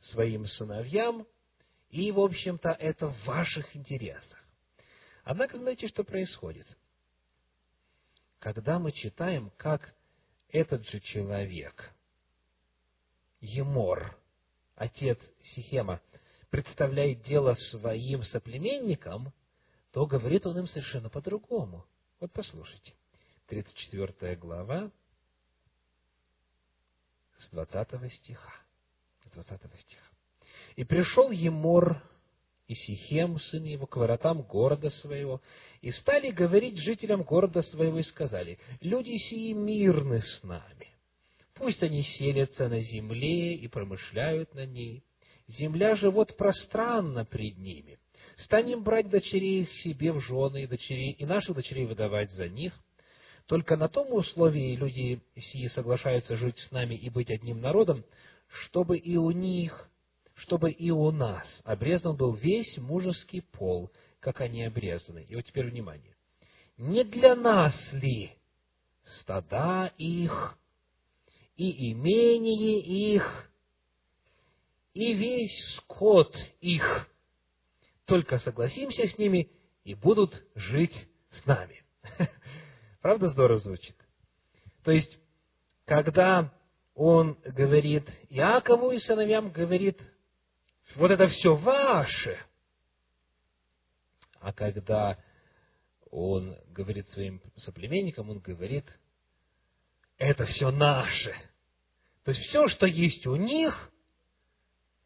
своим 0.00 0.46
сыновьям, 0.46 1.26
и, 1.90 2.12
в 2.12 2.20
общем-то, 2.20 2.70
это 2.70 3.08
в 3.08 3.24
ваших 3.24 3.74
интересах. 3.74 4.38
Однако, 5.24 5.56
знаете, 5.56 5.88
что 5.88 6.04
происходит? 6.04 6.66
Когда 8.38 8.78
мы 8.78 8.92
читаем, 8.92 9.50
как 9.56 9.94
этот 10.48 10.86
же 10.88 11.00
человек, 11.00 11.92
Емор, 13.40 14.16
отец 14.74 15.18
Сихема, 15.54 16.00
представляет 16.50 17.22
дело 17.22 17.54
своим 17.70 18.22
соплеменникам, 18.24 19.32
то 19.92 20.06
говорит 20.06 20.46
он 20.46 20.58
им 20.58 20.68
совершенно 20.68 21.08
по-другому. 21.08 21.84
Вот 22.20 22.32
послушайте. 22.32 22.94
34 23.46 24.36
глава 24.36 24.90
с 27.38 27.48
20 27.50 28.12
стиха. 28.12 28.54
С 29.24 29.30
20 29.30 29.60
стиха. 29.80 30.04
«И 30.76 30.84
пришел 30.84 31.30
Емор 31.30 32.02
и 32.66 32.74
Сихем, 32.74 33.38
сын 33.38 33.64
его, 33.64 33.86
к 33.86 33.96
воротам 33.96 34.42
города 34.42 34.90
своего, 34.90 35.40
и 35.80 35.90
стали 35.90 36.30
говорить 36.30 36.76
жителям 36.78 37.22
города 37.22 37.62
своего, 37.62 37.98
и 37.98 38.02
сказали, 38.02 38.58
«Люди 38.80 39.16
сии 39.16 39.52
мирны 39.52 40.22
с 40.22 40.42
нами, 40.42 40.88
пусть 41.54 41.82
они 41.82 42.02
селятся 42.02 42.68
на 42.68 42.80
земле 42.80 43.54
и 43.54 43.66
промышляют 43.68 44.54
на 44.54 44.66
ней. 44.66 45.02
Земля 45.46 45.96
же 45.96 46.10
вот 46.10 46.36
пространна 46.36 47.24
пред 47.24 47.56
ними, 47.56 47.98
станем 48.38 48.82
брать 48.82 49.08
дочерей 49.08 49.62
их 49.62 49.72
себе 49.82 50.12
в 50.12 50.20
жены, 50.20 50.66
дочерей, 50.66 51.12
и 51.12 51.24
наших 51.26 51.56
дочерей 51.56 51.86
выдавать 51.86 52.32
за 52.32 52.48
них. 52.48 52.72
Только 53.46 53.76
на 53.76 53.88
том 53.88 54.12
условии 54.12 54.76
люди 54.76 55.20
сии 55.36 55.68
соглашаются 55.68 56.36
жить 56.36 56.58
с 56.58 56.70
нами 56.70 56.94
и 56.94 57.08
быть 57.08 57.30
одним 57.30 57.60
народом, 57.60 58.04
чтобы 58.64 58.98
и 58.98 59.16
у 59.16 59.30
них, 59.30 59.88
чтобы 60.34 60.70
и 60.70 60.90
у 60.90 61.10
нас 61.10 61.46
обрезан 61.64 62.16
был 62.16 62.34
весь 62.34 62.76
мужеский 62.78 63.42
пол, 63.42 63.90
как 64.20 64.40
они 64.40 64.64
обрезаны. 64.64 65.24
И 65.28 65.34
вот 65.34 65.44
теперь 65.44 65.70
внимание. 65.70 66.14
Не 66.76 67.04
для 67.04 67.34
нас 67.34 67.74
ли 67.92 68.32
стада 69.20 69.92
их, 69.96 70.56
и 71.56 71.92
имение 71.92 72.80
их, 72.80 73.50
и 74.94 75.12
весь 75.14 75.76
скот 75.76 76.36
их, 76.60 77.08
только 78.08 78.38
согласимся 78.38 79.06
с 79.06 79.18
ними 79.18 79.52
и 79.84 79.94
будут 79.94 80.42
жить 80.54 80.96
с 81.30 81.44
нами. 81.44 81.84
Правда 83.02 83.28
здорово 83.28 83.60
звучит? 83.60 83.96
То 84.82 84.92
есть, 84.92 85.18
когда 85.84 86.50
он 86.94 87.38
говорит 87.44 88.08
Иакову 88.30 88.92
и 88.92 88.98
сыновьям, 88.98 89.52
говорит, 89.52 90.00
вот 90.96 91.10
это 91.10 91.28
все 91.28 91.54
ваше. 91.54 92.38
А 94.40 94.54
когда 94.54 95.22
он 96.10 96.56
говорит 96.68 97.10
своим 97.10 97.42
соплеменникам, 97.58 98.30
он 98.30 98.38
говорит, 98.38 98.86
это 100.16 100.46
все 100.46 100.70
наше. 100.70 101.34
То 102.24 102.30
есть 102.30 102.42
все, 102.48 102.68
что 102.68 102.86
есть 102.86 103.26
у 103.26 103.36
них, 103.36 103.92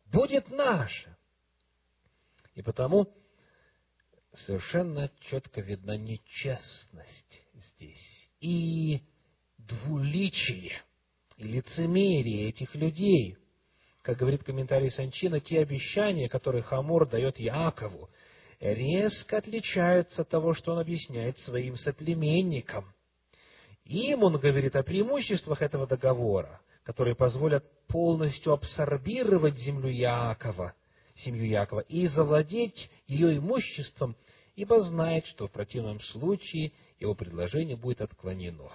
будет 0.07 0.49
наше. 0.51 1.17
И 2.55 2.63
потому 2.63 3.09
совершенно 4.47 5.11
четко 5.21 5.61
видна 5.61 5.97
нечестность 5.97 7.47
здесь 7.55 8.31
и 8.41 9.01
двуличие, 9.59 10.83
и 11.37 11.45
лицемерие 11.45 12.49
этих 12.49 12.75
людей. 12.75 13.37
Как 14.03 14.19
говорит 14.19 14.43
комментарий 14.43 14.91
Санчина, 14.91 15.41
те 15.41 15.61
обещания, 15.61 16.29
которые 16.29 16.63
Хамор 16.63 17.09
дает 17.09 17.39
Якову, 17.39 18.11
резко 18.59 19.39
отличаются 19.39 20.23
от 20.23 20.29
того, 20.29 20.55
что 20.55 20.73
он 20.73 20.81
объясняет 20.81 21.39
своим 21.41 21.77
соплеменникам. 21.77 22.93
Им 23.85 24.25
он 24.25 24.39
говорит 24.39 24.77
о 24.77 24.83
преимуществах 24.83 25.63
этого 25.63 25.87
договора, 25.87 26.61
которые 26.85 27.15
позволят 27.15 27.65
полностью 27.87 28.53
абсорбировать 28.53 29.57
землю 29.57 29.89
Якова– 29.89 30.75
семью 31.23 31.47
Якова, 31.47 31.81
и 31.81 32.07
завладеть 32.09 32.91
ее 33.07 33.37
имуществом, 33.37 34.17
ибо 34.55 34.81
знает, 34.81 35.27
что 35.27 35.49
в 35.49 35.53
противном 35.53 36.01
случае 36.01 36.73
его 36.99 37.15
предложение 37.15 37.77
будет 37.77 38.01
отклонено. 38.01 38.71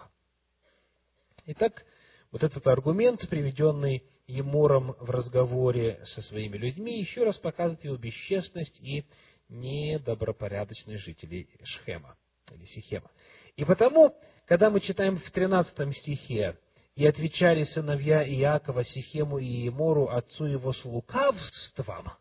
Итак, 1.46 1.86
вот 2.32 2.44
этот 2.44 2.66
аргумент, 2.68 3.28
приведенный 3.30 4.04
Емуром 4.28 4.96
в 5.00 5.10
разговоре 5.10 6.04
со 6.08 6.22
своими 6.24 6.58
людьми, 6.58 7.00
еще 7.00 7.24
раз 7.24 7.38
показывает 7.38 7.86
его 7.86 7.96
бесчестность 7.96 8.78
и 8.82 9.06
недобропорядочность 9.48 11.04
жителей 11.04 11.48
Шхема 11.64 12.18
или 12.52 12.66
Сихема. 12.66 13.10
И 13.56 13.64
потому, 13.64 14.14
когда 14.46 14.70
мы 14.70 14.82
читаем 14.82 15.18
в 15.18 15.32
13 15.32 15.96
стихе, 15.96 16.58
«И 16.96 17.06
отвечали 17.06 17.64
сыновья 17.64 18.28
Иакова 18.28 18.84
Сихему 18.84 19.38
и 19.38 19.46
Емору, 19.46 20.10
отцу 20.10 20.46
его, 20.46 20.74
с 20.74 20.84
лукавством», 20.84 22.12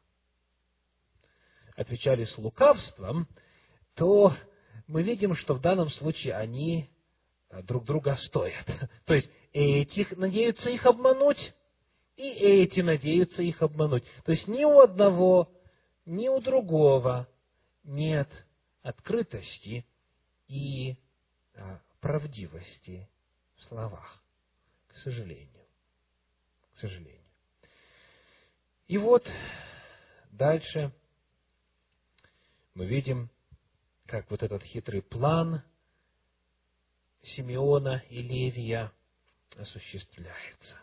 отвечали 1.76 2.24
с 2.24 2.36
лукавством, 2.38 3.28
то 3.94 4.34
мы 4.86 5.02
видим, 5.02 5.34
что 5.34 5.54
в 5.54 5.60
данном 5.60 5.90
случае 5.90 6.34
они 6.34 6.90
э, 7.50 7.62
друг 7.62 7.84
друга 7.84 8.16
стоят. 8.16 8.66
То 9.04 9.14
есть 9.14 9.30
эти 9.52 10.06
надеются 10.14 10.70
их 10.70 10.84
обмануть, 10.86 11.54
и 12.16 12.24
эти 12.24 12.80
надеются 12.80 13.42
их 13.42 13.62
обмануть. 13.62 14.04
То 14.24 14.32
есть 14.32 14.48
ни 14.48 14.64
у 14.64 14.80
одного, 14.80 15.52
ни 16.06 16.28
у 16.28 16.40
другого 16.40 17.28
нет 17.84 18.28
открытости 18.82 19.86
и 20.48 20.96
а, 21.54 21.80
правдивости 22.00 23.08
в 23.56 23.64
словах, 23.64 24.22
к 24.88 24.96
сожалению. 24.98 25.66
К 26.74 26.78
сожалению. 26.78 27.20
И 28.86 28.98
вот 28.98 29.28
дальше 30.30 30.92
мы 32.76 32.84
видим, 32.84 33.30
как 34.04 34.30
вот 34.30 34.42
этот 34.42 34.62
хитрый 34.62 35.00
план 35.00 35.62
Симеона 37.22 38.04
и 38.10 38.20
Левия 38.20 38.92
осуществляется. 39.56 40.78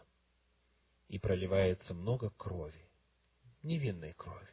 И 1.07 1.19
проливается 1.19 1.93
много 1.93 2.31
крови, 2.31 2.89
невинной 3.61 4.13
крови. 4.13 4.47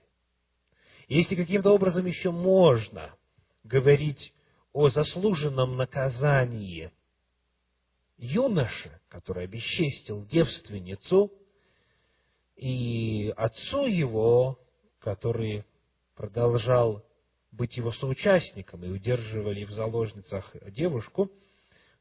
Если 1.09 1.34
каким-то 1.34 1.70
образом 1.70 2.05
еще 2.05 2.30
можно 2.30 3.16
говорить 3.64 4.34
о 4.74 4.91
заслуженном 4.91 5.76
наказании 5.76 6.93
юноше, 8.18 9.01
который 9.09 9.45
обесчестил 9.45 10.26
девственницу, 10.26 11.32
и 12.57 13.32
отцу 13.34 13.86
его, 13.86 14.61
который 14.99 15.64
продолжал 16.14 17.03
быть 17.53 17.76
его 17.76 17.92
соучастником 17.92 18.84
и 18.84 18.88
удерживали 18.88 19.64
в 19.64 19.70
заложницах 19.70 20.55
девушку, 20.70 21.30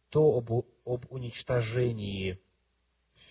то 0.10 0.38
об, 0.38 0.52
об 0.86 1.06
уничтожении 1.12 2.40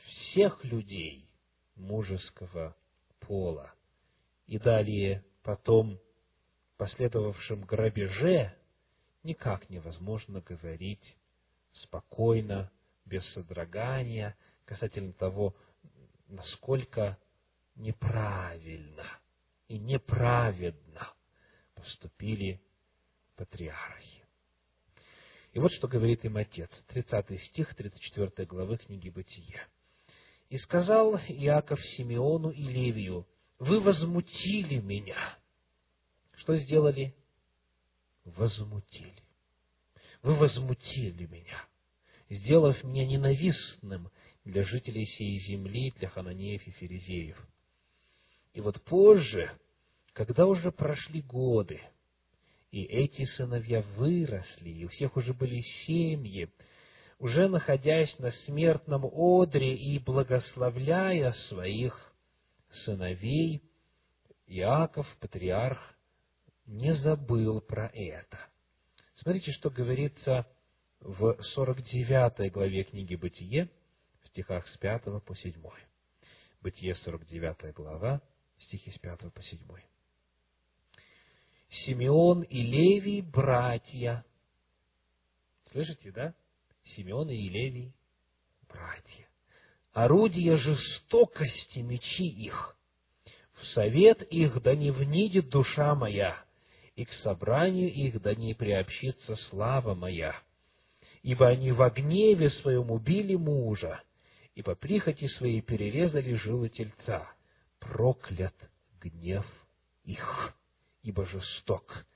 всех 0.05 0.65
людей 0.65 1.29
мужеского 1.77 2.77
пола 3.21 3.73
и 4.47 4.59
далее 4.59 5.25
потом 5.43 6.01
последовавшем 6.77 7.63
грабеже 7.63 8.55
никак 9.23 9.69
невозможно 9.69 10.41
говорить 10.41 11.17
спокойно, 11.73 12.71
без 13.05 13.25
содрогания, 13.33 14.37
касательно 14.65 15.13
того, 15.13 15.55
насколько 16.29 17.19
неправильно 17.75 19.07
и 19.67 19.79
неправедно 19.79 21.15
поступили 21.79 22.61
патриархи. 23.37 24.25
И 25.53 25.59
вот 25.59 25.73
что 25.73 25.89
говорит 25.89 26.25
им 26.25 26.37
отец, 26.37 26.71
30 26.89 27.43
стих 27.45 27.75
34 27.75 28.47
главы 28.47 28.77
книги 28.79 29.09
Бытия. 29.09 29.67
«И 30.51 30.57
сказал 30.59 31.17
Иаков 31.17 31.81
Симеону 31.97 32.51
и 32.51 32.63
Левию, 32.63 33.27
вы 33.59 33.81
возмутили 33.81 34.81
меня». 34.81 35.39
Что 36.39 36.57
сделали? 36.57 37.15
Возмутили. 38.25 39.23
Вы 40.23 40.35
возмутили 40.35 41.27
меня, 41.27 41.65
сделав 42.29 42.83
меня 42.85 43.07
ненавистным 43.07 44.11
для 44.45 44.65
жителей 44.65 45.07
сей 45.07 45.39
земли, 45.41 45.93
для 45.97 46.09
хананеев 46.09 46.67
и 46.67 46.71
ферезеев. 46.73 47.37
И 48.53 48.61
вот 48.61 48.83
позже, 48.83 49.51
когда 50.19 50.47
уже 50.47 50.73
прошли 50.73 51.23
годы, 51.23 51.81
и 52.73 52.83
эти 52.83 53.25
сыновья 53.37 53.83
выросли, 53.97 54.69
и 54.69 54.85
у 54.85 54.89
всех 54.89 55.17
уже 55.17 55.33
были 55.33 55.61
семьи, 55.87 56.51
уже 57.21 57.47
находясь 57.49 58.19
на 58.19 58.33
смертном 58.33 59.05
одре 59.05 59.77
и 59.77 60.01
благословляя 60.01 61.31
своих 61.49 62.13
сыновей, 62.85 63.63
Иаков, 64.49 65.07
патриарх, 65.21 65.79
не 66.67 66.95
забыл 66.95 67.61
про 67.61 67.87
это. 67.87 68.41
Смотрите, 69.15 69.53
что 69.53 69.71
говорится 69.71 70.49
в 70.99 71.41
49 71.41 72.51
главе 72.51 72.83
книги 72.83 73.15
«Бытие», 73.15 73.71
в 74.23 74.29
стихах 74.29 74.67
с 74.67 74.77
5 74.79 75.23
по 75.25 75.37
7. 75.37 75.55
Бытие, 76.61 76.97
49 76.97 77.73
глава, 77.73 78.21
стихи 78.59 78.91
с 78.91 78.99
5 78.99 79.33
по 79.33 79.43
7. 79.45 79.61
Симеон 81.69 82.43
и 82.43 82.63
Левий– 82.63 83.21
братья. 83.33 84.25
Слышите, 85.71 86.11
да? 86.13 86.35
Симеон 86.97 87.29
и 87.29 87.49
Левий– 87.49 87.93
братья. 88.69 89.29
Орудие 89.93 90.57
жестокости 90.57 91.81
мечи 91.81 92.27
их. 92.27 92.77
В 93.55 93.67
совет 93.67 94.23
их 94.23 94.63
да 94.63 94.75
не 94.75 94.91
внидит 94.91 95.49
душа 95.51 95.95
моя, 95.95 96.43
и 96.95 97.05
к 97.05 97.13
собранию 97.15 97.93
их 97.93 98.21
да 98.23 98.35
не 98.35 98.55
приобщится 98.55 99.37
слава 99.51 99.95
моя. 99.95 100.41
Ибо 101.23 101.49
они 101.49 101.73
во 101.73 101.91
гневе 101.91 102.49
своем 102.49 102.91
убили 102.91 103.35
мужа, 103.35 104.03
и 104.55 104.63
по 104.63 104.75
прихоти 104.75 105.27
своей 105.27 105.61
перерезали 105.61 106.35
жилы 106.35 106.69
тельца. 106.69 107.31
Проклят 107.79 108.55
гнев 109.01 109.47
их 110.05 110.55
ибо 111.03 111.27
жесток, 111.27 112.07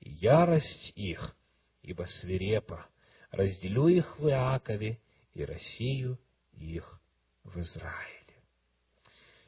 ярость 0.00 0.92
их, 0.94 1.36
ибо 1.82 2.04
свирепа. 2.04 2.86
Разделю 3.30 3.88
их 3.88 4.18
в 4.18 4.28
Иакове 4.28 4.98
и 5.34 5.44
рассею 5.44 6.18
их 6.52 7.00
в 7.44 7.60
Израиле. 7.60 8.42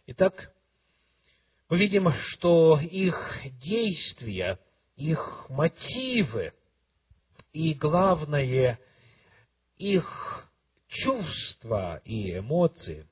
Итак, 0.07 0.53
мы 1.69 1.79
видим, 1.79 2.13
что 2.13 2.79
их 2.81 3.41
действия, 3.63 4.59
их 4.97 5.47
мотивы 5.49 6.53
и, 7.53 7.75
главное, 7.75 8.79
их 9.77 10.51
чувства 10.89 12.03
и 12.05 12.39
эмоции 12.39 13.07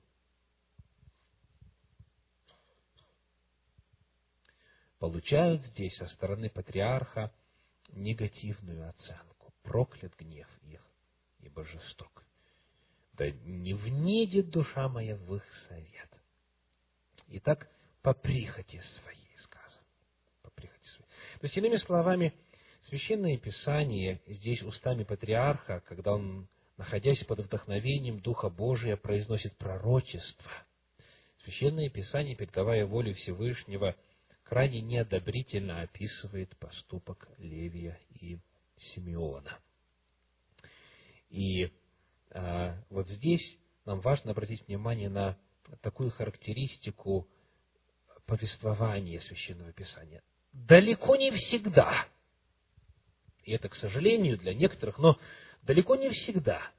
получают 4.98 5.62
здесь 5.62 5.96
со 5.96 6.06
стороны 6.08 6.50
патриарха 6.50 7.32
негативную 7.90 8.88
оценку. 8.88 9.52
Проклят 9.62 10.14
гнев 10.18 10.48
их, 10.62 10.84
ибо 11.40 11.64
жесток. 11.64 12.24
Да 13.12 13.30
не 13.30 13.74
внедет 13.74 14.50
душа 14.50 14.88
моя 14.88 15.16
в 15.16 15.34
их 15.34 15.44
совет. 15.68 16.08
Итак, 17.28 17.68
по 18.02 18.14
прихоти 18.14 18.80
своей 18.80 19.36
сказано. 19.42 19.86
По 20.42 20.50
прихоти 20.50 20.86
своей. 20.86 21.10
То 21.40 21.46
есть, 21.46 21.56
иными 21.56 21.76
словами, 21.76 22.34
Священное 22.88 23.36
Писание 23.36 24.22
здесь 24.26 24.62
устами 24.62 25.04
патриарха, 25.04 25.82
когда 25.86 26.14
он, 26.14 26.48
находясь 26.78 27.22
под 27.24 27.40
вдохновением 27.40 28.20
Духа 28.20 28.48
Божия, 28.48 28.96
произносит 28.96 29.56
пророчество. 29.58 30.50
Священное 31.44 31.90
Писание, 31.90 32.34
передавая 32.34 32.86
волю 32.86 33.14
Всевышнего, 33.14 33.94
крайне 34.48 34.80
неодобрительно 34.80 35.82
описывает 35.82 36.56
поступок 36.56 37.28
Левия 37.36 38.00
и 38.18 38.38
Симеона. 38.78 39.58
И 41.28 41.70
а, 42.30 42.82
вот 42.88 43.08
здесь 43.08 43.58
нам 43.84 44.00
важно 44.00 44.30
обратить 44.30 44.66
внимание 44.66 45.10
на 45.10 45.38
такую 45.82 46.10
характеристику 46.10 47.28
повествования 48.24 49.20
Священного 49.20 49.72
Писания. 49.72 50.22
Далеко 50.52 51.16
не 51.16 51.30
всегда, 51.30 52.08
и 53.42 53.52
это, 53.52 53.68
к 53.68 53.74
сожалению, 53.74 54.38
для 54.38 54.54
некоторых, 54.54 54.96
но 54.98 55.18
далеко 55.62 55.94
не 55.96 56.08
всегда 56.08 56.72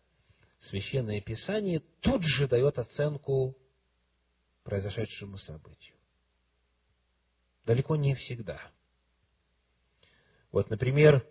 Священное 0.61 1.21
Писание 1.21 1.81
тут 2.01 2.23
же 2.23 2.47
дает 2.47 2.79
оценку 2.79 3.55
произошедшему 4.63 5.37
событию. 5.37 5.98
Далеко 7.65 7.95
не 7.95 8.15
всегда. 8.15 8.59
Вот, 10.51 10.69
например, 10.69 11.25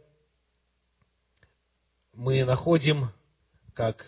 мы 2.13 2.45
находим, 2.45 3.13
как 3.75 4.07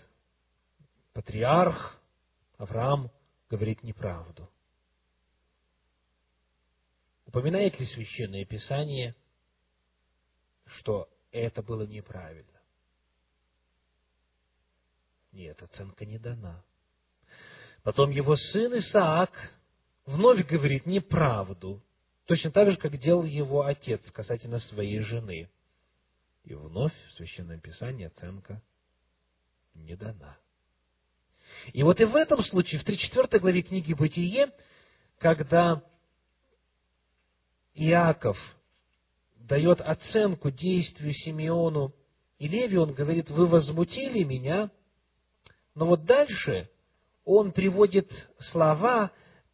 патриарх 1.12 2.00
Авраам 2.58 3.10
говорит 3.48 3.82
неправду. 3.82 4.50
Упоминает 7.26 7.78
ли 7.78 7.86
Священное 7.86 8.44
Писание, 8.44 9.14
что 10.66 11.08
это 11.30 11.62
было 11.62 11.82
неправильно? 11.82 12.60
Нет, 15.32 15.62
оценка 15.62 16.04
не 16.04 16.18
дана. 16.18 16.64
Потом 17.82 18.10
его 18.10 18.36
сын 18.36 18.76
Исаак 18.78 19.30
вновь 20.04 20.46
говорит 20.46 20.86
неправду, 20.86 21.82
точно 22.30 22.52
так 22.52 22.70
же, 22.70 22.76
как 22.76 22.96
делал 22.96 23.24
его 23.24 23.64
отец 23.64 24.00
касательно 24.12 24.60
своей 24.60 25.00
жены. 25.00 25.50
И 26.44 26.54
вновь 26.54 26.92
в 27.08 27.12
Священном 27.14 27.58
Писании 27.58 28.06
оценка 28.06 28.62
не 29.74 29.96
дана. 29.96 30.38
И 31.72 31.82
вот 31.82 32.00
и 32.00 32.04
в 32.04 32.14
этом 32.14 32.40
случае, 32.44 32.80
в 32.80 32.84
34 32.84 33.40
главе 33.40 33.62
книги 33.62 33.94
«Бытие», 33.94 34.52
когда 35.18 35.82
Иаков 37.74 38.38
дает 39.34 39.80
оценку 39.80 40.52
действию 40.52 41.12
Симеону 41.12 41.92
и 42.38 42.46
Леви, 42.46 42.76
он 42.76 42.94
говорит, 42.94 43.28
вы 43.28 43.48
возмутили 43.48 44.22
меня, 44.22 44.70
но 45.74 45.84
вот 45.84 46.04
дальше 46.04 46.70
он 47.24 47.50
приводит 47.50 48.08
слова, 48.38 49.10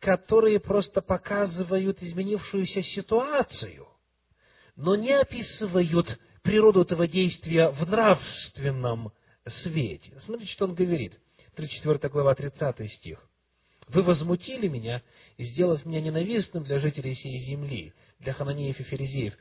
которые 0.06 0.60
просто 0.60 1.02
показывают 1.02 2.00
изменившуюся 2.00 2.80
ситуацию, 2.80 3.88
но 4.76 4.94
не 4.94 5.10
описывают 5.12 6.20
природу 6.44 6.82
этого 6.82 7.08
действия 7.08 7.70
в 7.70 7.90
нравственном 7.90 9.10
свете. 9.64 10.16
Смотрите, 10.20 10.52
что 10.52 10.66
он 10.66 10.76
говорит. 10.76 11.18
34 11.56 12.08
глава, 12.08 12.36
30 12.36 12.88
стих. 12.92 13.28
«Вы 13.88 14.04
возмутили 14.04 14.68
меня, 14.68 15.02
сделав 15.38 15.84
меня 15.84 16.00
ненавистным 16.00 16.62
для 16.62 16.78
жителей 16.78 17.16
сей 17.16 17.38
земли, 17.40 17.92
для 18.20 18.32
хананеев 18.32 18.78
и 18.78 18.84
ферезеев. 18.84 19.34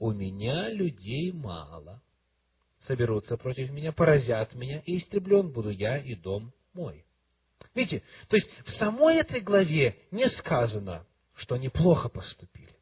У 0.00 0.10
меня 0.10 0.68
людей 0.68 1.30
мало. 1.30 2.02
Соберутся 2.88 3.36
против 3.36 3.70
меня, 3.70 3.92
поразят 3.92 4.52
меня, 4.56 4.82
и 4.84 4.98
истреблен 4.98 5.52
буду 5.52 5.70
я 5.70 5.96
и 5.98 6.16
дом 6.16 6.52
мой». 6.72 7.04
Видите, 7.74 8.02
то 8.28 8.36
есть 8.36 8.50
в 8.66 8.70
самой 8.72 9.18
этой 9.18 9.40
главе 9.40 9.96
не 10.10 10.28
сказано, 10.30 11.06
что 11.34 11.54
они 11.54 11.68
плохо 11.68 12.08
поступили. 12.08 12.76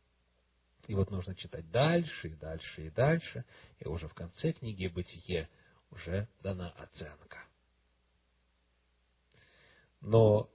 И 0.87 0.95
вот 0.95 1.11
нужно 1.11 1.35
читать 1.35 1.71
дальше, 1.71 2.29
и 2.29 2.35
дальше, 2.35 2.87
и 2.87 2.91
дальше, 2.91 3.45
и 3.79 3.87
уже 3.87 4.09
в 4.09 4.15
конце 4.15 4.53
книги 4.53 4.87
«Бытие» 4.87 5.49
уже 5.91 6.29
дана 6.43 6.71
оценка. 6.71 7.45
Но 10.01 10.51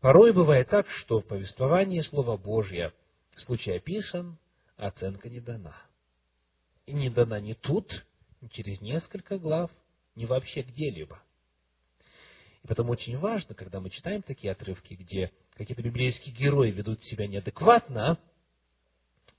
порой 0.00 0.32
бывает 0.32 0.68
так, 0.68 0.88
что 0.88 1.20
в 1.20 1.26
повествовании 1.26 2.00
Слова 2.02 2.36
Божье 2.36 2.92
случай 3.36 3.72
описан, 3.72 4.38
а 4.76 4.88
оценка 4.88 5.28
не 5.28 5.40
дана. 5.40 5.76
И 6.86 6.92
не 6.92 7.08
дана 7.08 7.40
ни 7.40 7.52
тут, 7.52 8.04
ни 8.40 8.48
через 8.48 8.80
несколько 8.80 9.38
глав, 9.38 9.70
ни 10.16 10.24
вообще 10.24 10.62
где-либо. 10.62 11.22
И 12.62 12.66
потому 12.66 12.92
очень 12.92 13.18
важно, 13.18 13.54
когда 13.54 13.80
мы 13.80 13.90
читаем 13.90 14.22
такие 14.22 14.52
отрывки, 14.52 14.94
где 14.94 15.32
какие-то 15.54 15.82
библейские 15.82 16.34
герои 16.34 16.70
ведут 16.70 17.02
себя 17.04 17.26
неадекватно 17.26 18.18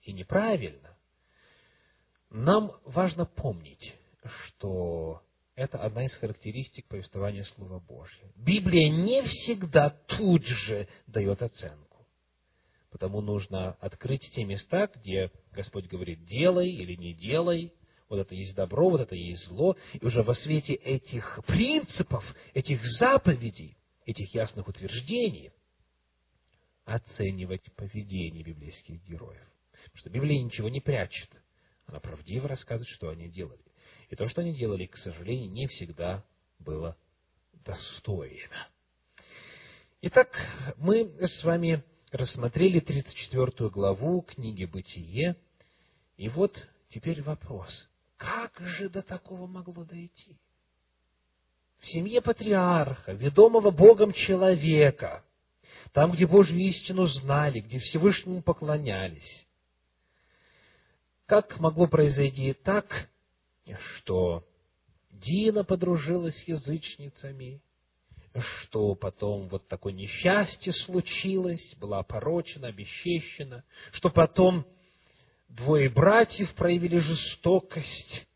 и 0.02 0.12
неправильно, 0.12 0.98
нам 2.30 2.74
важно 2.84 3.26
помнить, 3.26 3.96
что 4.48 5.22
это 5.56 5.78
одна 5.78 6.06
из 6.06 6.14
характеристик 6.16 6.88
повествования 6.88 7.44
Слова 7.56 7.80
Божьего. 7.80 8.32
Библия 8.36 8.90
не 8.90 9.22
всегда 9.24 9.92
тут 10.08 10.44
же 10.44 10.88
дает 11.08 11.42
оценку. 11.42 12.08
Потому 12.90 13.22
нужно 13.22 13.74
открыть 13.80 14.30
те 14.34 14.44
места, 14.44 14.90
где 14.96 15.32
Господь 15.52 15.88
говорит 15.88 16.26
«делай» 16.26 16.70
или 16.70 16.96
«не 16.96 17.14
делай», 17.14 17.74
вот 18.14 18.22
это 18.22 18.36
есть 18.36 18.56
добро, 18.56 18.90
вот 18.90 19.02
это 19.02 19.16
есть 19.16 19.46
зло, 19.48 19.76
и 19.94 20.06
уже 20.06 20.22
во 20.22 20.36
свете 20.36 20.74
этих 20.74 21.40
принципов, 21.48 22.24
этих 22.54 22.82
заповедей, 23.00 23.76
этих 24.06 24.34
ясных 24.34 24.68
утверждений 24.68 25.52
оценивать 26.86 27.64
поведение 27.76 28.44
библейских 28.44 29.04
героев. 29.04 29.48
Потому 29.72 29.98
что 29.98 30.10
Библия 30.10 30.44
ничего 30.44 30.70
не 30.70 30.80
прячет. 30.80 31.30
Она 31.86 32.00
правдиво 32.00 32.48
рассказывает, 32.48 32.90
что 32.90 33.10
они 33.10 33.30
делали. 33.30 33.64
И 34.10 34.16
то, 34.16 34.28
что 34.28 34.42
они 34.42 34.54
делали, 34.56 34.86
к 34.86 34.98
сожалению, 34.98 35.52
не 35.52 35.68
всегда 35.68 36.24
было 36.60 36.96
достойно. 37.66 38.68
Итак, 40.02 40.30
мы 40.78 41.06
с 41.20 41.44
вами 41.44 41.84
рассмотрели 42.12 42.80
34 42.80 43.70
главу 43.70 44.22
книги 44.22 44.66
«Бытие». 44.66 45.36
И 46.18 46.30
вот 46.30 46.56
теперь 46.90 47.24
вопрос. 47.24 47.90
Как 48.24 48.58
же 48.58 48.90
до 48.90 49.02
такого 49.02 49.48
могло 49.48 49.84
дойти? 49.84 50.38
В 51.80 51.88
семье 51.88 52.22
патриарха, 52.22 53.12
ведомого 53.12 53.70
Богом 53.70 54.14
человека, 54.14 55.26
там, 55.92 56.12
где 56.12 56.26
Божью 56.26 56.58
истину 56.58 57.06
знали, 57.08 57.60
где 57.60 57.80
Всевышнему 57.80 58.42
поклонялись. 58.42 59.46
Как 61.26 61.60
могло 61.60 61.88
произойти 61.88 62.54
так, 62.54 63.10
что 63.98 64.48
Дина 65.12 65.66
подружилась 65.66 66.38
с 66.38 66.48
язычницами, 66.48 67.62
что 68.62 68.96
потом 68.96 69.50
вот 69.50 69.68
такое 69.68 69.92
несчастье 69.92 70.72
случилось, 70.72 71.76
была 71.76 72.00
опорочена, 72.00 72.68
обесчещена, 72.68 73.66
что 73.92 74.10
потом 74.10 74.66
двое 75.56 75.90
братьев 75.90 76.54
проявили 76.56 76.98
жестокость 76.98 78.28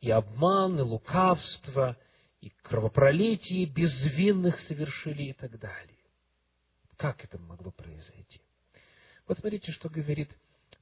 и 0.00 0.10
обман, 0.10 0.78
и 0.78 0.82
лукавство, 0.82 1.96
и 2.40 2.50
кровопролитие 2.62 3.66
безвинных 3.66 4.58
совершили 4.60 5.24
и 5.24 5.32
так 5.32 5.58
далее. 5.58 5.98
Как 6.96 7.24
это 7.24 7.38
могло 7.38 7.70
произойти? 7.70 8.40
Вот 9.26 9.38
смотрите, 9.38 9.72
что 9.72 9.88
говорит 9.88 10.30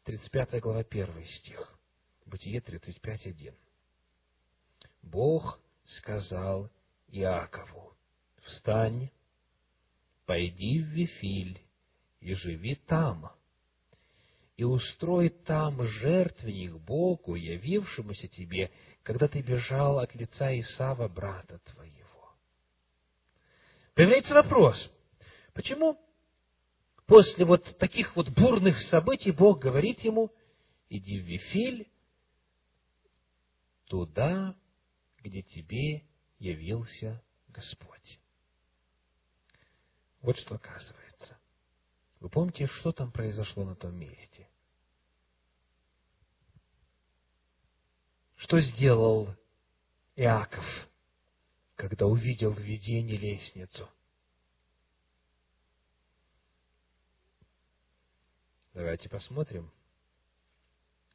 35 0.05 0.61
глава, 0.61 0.81
1 0.81 1.25
стих. 1.27 1.79
Бытие 2.27 2.61
35.1. 2.61 3.55
Бог 5.03 5.61
сказал 5.85 6.71
Иакову, 7.09 7.95
встань, 8.43 9.11
пойди 10.27 10.81
в 10.81 10.87
Вифиль 10.87 11.61
и 12.21 12.35
живи 12.35 12.77
там, 12.87 13.31
и 14.57 14.65
устрой 14.65 15.31
там 15.31 15.83
жертвенник 15.83 16.75
Богу, 16.75 17.35
явившемуся 17.35 18.29
тебе, 18.29 18.71
когда 19.03 19.29
ты 19.29 19.41
бежал 19.41 19.99
от 19.99 20.15
лица 20.15 20.59
Исава, 20.59 21.09
брата 21.09 21.59
твоего. 21.73 22.35
Появляется 23.95 24.35
вопрос, 24.35 24.77
почему 25.55 25.99
после 27.07 27.45
вот 27.45 27.79
таких 27.79 28.15
вот 28.17 28.29
бурных 28.31 28.79
событий 28.89 29.33
Бог 29.33 29.61
говорит 29.61 30.01
ему, 30.01 30.31
иди 30.89 31.19
в 31.19 31.25
Вифиль, 31.25 31.89
туда, 33.87 34.55
где 35.23 35.43
тебе 35.43 36.05
явился 36.39 37.23
Господь. 37.49 38.19
Вот 40.23 40.39
что 40.39 40.55
оказывается. 40.55 41.02
Вы 42.23 42.29
помните, 42.29 42.67
что 42.69 42.93
там 42.93 43.11
произошло 43.11 43.65
на 43.65 43.75
том 43.75 43.99
месте? 43.99 44.49
Что 48.37 48.61
сделал 48.61 49.35
Иаков, 50.15 50.65
когда 51.75 52.07
увидел 52.07 52.53
в 52.53 52.61
видении 52.61 53.17
лестницу? 53.17 53.89
Давайте 58.73 59.09
посмотрим. 59.09 59.69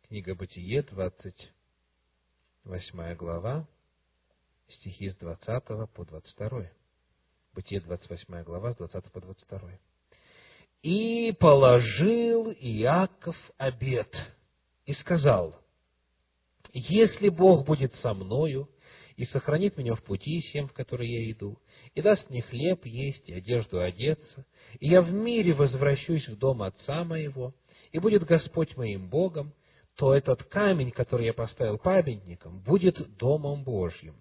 Книга 0.10 0.36
Бытие, 0.36 0.84
28 0.84 3.16
глава, 3.16 3.66
стихи 4.68 5.10
с 5.10 5.16
20 5.16 5.90
по 5.94 6.04
22. 6.04 6.70
Бытие 7.54 7.80
28 7.80 8.44
глава, 8.44 8.74
с 8.74 8.76
20 8.76 9.10
по 9.14 9.22
22. 9.22 9.80
«И 10.82 11.34
положил 11.40 12.52
Иаков 12.52 13.36
обед, 13.58 14.14
и 14.86 14.94
сказал, 14.94 15.56
если 16.74 17.30
Бог 17.30 17.66
будет 17.66 17.94
со 17.96 18.14
мною, 18.14 18.70
и 19.16 19.26
сохранит 19.26 19.78
меня 19.78 19.96
в 19.96 20.04
пути 20.04 20.40
всем, 20.42 20.68
в 20.68 20.74
который 20.74 21.10
я 21.10 21.32
иду, 21.32 21.58
и 21.96 22.02
даст 22.02 22.30
мне 22.30 22.44
хлеб 22.44 22.86
есть 22.86 23.28
и 23.28 23.34
одежду 23.34 23.82
одеться, 23.82 24.46
и 24.80 24.90
я 24.90 25.02
в 25.02 25.12
мире 25.12 25.54
возвращусь 25.54 26.28
в 26.28 26.38
дом 26.38 26.62
отца 26.62 27.04
моего, 27.04 27.54
и 27.92 27.98
будет 27.98 28.24
Господь 28.26 28.78
моим 28.78 29.10
Богом, 29.10 29.54
то 29.96 30.14
этот 30.14 30.44
камень, 30.44 30.92
который 30.92 31.26
я 31.26 31.34
поставил 31.34 31.80
памятником, 31.80 32.60
будет 32.60 33.18
Домом 33.18 33.64
Божьим. 33.64 34.16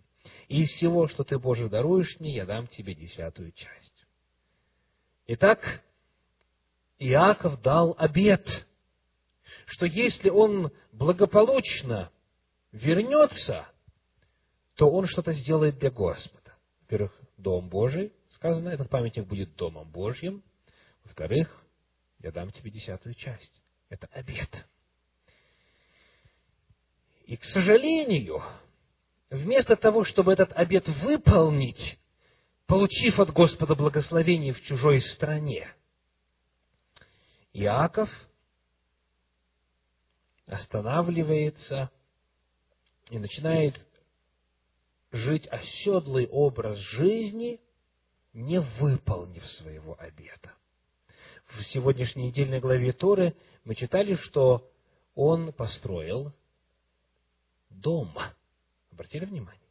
И 0.49 0.63
из 0.63 0.71
всего, 0.71 1.07
что 1.09 1.23
ты, 1.23 1.39
Боже, 1.39 1.69
даруешь 1.69 2.19
мне, 2.19 2.35
я 2.35 2.47
дам 2.47 2.67
тебе 2.67 2.95
десятую 2.95 3.53
часть. 3.53 4.07
Итак, 5.27 5.83
Иаков 6.99 7.61
дал 7.63 7.95
обет, 7.99 8.47
что 9.67 9.87
если 9.87 10.31
он 10.31 10.73
благополучно 10.93 12.11
вернется, 12.73 13.67
то 14.77 14.89
он 14.91 15.07
что-то 15.07 15.33
сделает 15.33 15.79
для 15.79 15.91
Господа. 15.91 16.55
Во-первых, 16.83 17.19
Дом 17.37 17.69
Божий, 17.69 18.13
сказано, 18.31 18.69
этот 18.69 18.89
памятник 18.89 19.27
будет 19.27 19.55
Домом 19.57 19.91
Божьим. 19.91 20.43
Во-вторых, 21.05 21.65
я 22.21 22.33
дам 22.33 22.51
тебе 22.51 22.71
десятую 22.71 23.15
часть. 23.15 23.63
Это 23.89 24.07
обет. 24.13 24.67
И, 27.27 27.37
к 27.37 27.45
сожалению, 27.45 28.43
вместо 29.31 29.77
того, 29.77 30.05
чтобы 30.05 30.33
этот 30.33 30.53
обет 30.53 30.87
выполнить, 30.89 31.99
получив 32.67 33.19
от 33.19 33.33
Господа 33.33 33.75
благословение 33.75 34.53
в 34.53 34.63
чужой 34.63 35.01
стране, 35.01 35.69
Иаков 37.59 38.11
останавливается 40.45 41.91
и 43.09 43.19
начинает 43.19 43.81
жить 45.11 45.49
оседлый 45.49 46.29
образ 46.29 46.77
жизни, 46.77 47.59
не 48.35 48.61
выполнив 48.61 49.43
своего 49.53 49.99
обета. 49.99 50.53
В 51.47 51.63
сегодняшней 51.73 52.27
недельной 52.27 52.61
главе 52.61 52.93
Торы 52.93 53.35
мы 53.65 53.75
читали, 53.75 54.17
что 54.17 54.71
он 55.15 55.51
построил 55.55 56.35
дом. 57.71 58.13
Обратили 58.93 59.25
внимание? 59.25 59.71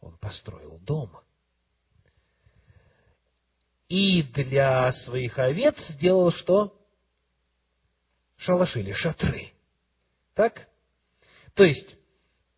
Он 0.00 0.18
построил 0.18 0.78
дом. 0.80 1.12
И 3.88 4.22
для 4.22 4.92
своих 5.04 5.38
овец 5.38 5.76
сделал 5.90 6.32
что? 6.32 6.80
Шалаши 8.36 8.80
или 8.80 8.92
шатры. 8.92 9.52
Так? 10.34 10.68
То 11.54 11.64
есть, 11.64 11.96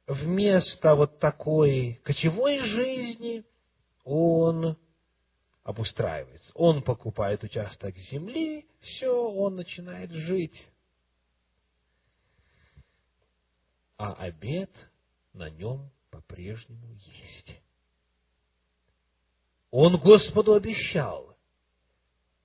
вместо 0.06 0.94
вот 0.94 1.18
такой 1.18 2.00
кочевой 2.04 2.60
жизни 2.60 3.44
он 4.04 4.78
обустраивается. 5.64 6.52
Он 6.54 6.82
покупает 6.82 7.42
участок 7.42 7.96
земли, 7.96 8.66
все, 8.80 9.12
он 9.12 9.56
начинает 9.56 10.12
жить. 10.12 10.66
А 13.98 14.12
обед 14.14 14.70
на 15.32 15.50
нем 15.50 15.90
по-прежнему 16.10 16.92
есть. 16.92 17.60
Он 19.78 19.98
Господу 19.98 20.54
обещал, 20.54 21.36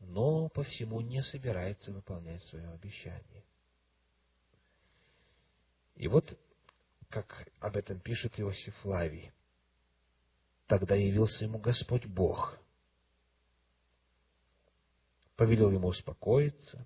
но 0.01 0.49
по 0.49 0.63
всему 0.63 0.99
не 0.99 1.23
собирается 1.23 1.89
выполнять 1.93 2.43
свое 2.43 2.69
обещание. 2.71 3.45
И 5.95 6.09
вот, 6.09 6.37
как 7.07 7.47
об 7.61 7.77
этом 7.77 8.01
пишет 8.01 8.37
Иосиф 8.37 8.75
Лавий, 8.83 9.31
тогда 10.67 10.95
явился 10.95 11.45
ему 11.45 11.57
Господь 11.57 12.05
Бог, 12.05 12.59
повелел 15.37 15.71
ему 15.71 15.87
успокоиться, 15.87 16.85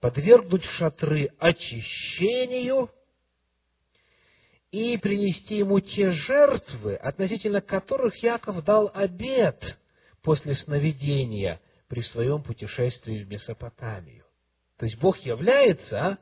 подвергнуть 0.00 0.64
шатры 0.64 1.26
очищению 1.38 2.90
и 4.70 4.96
принести 4.98 5.56
ему 5.56 5.80
те 5.80 6.10
жертвы, 6.10 6.96
относительно 6.96 7.60
которых 7.60 8.22
Яков 8.22 8.62
дал 8.64 8.90
обет 8.92 9.78
после 10.22 10.54
сновидения 10.54 11.60
при 11.88 12.02
своем 12.02 12.42
путешествии 12.42 13.24
в 13.24 13.28
Месопотамию. 13.28 14.24
То 14.76 14.84
есть 14.84 14.98
Бог 14.98 15.16
является 15.18 15.98
а, 15.98 16.18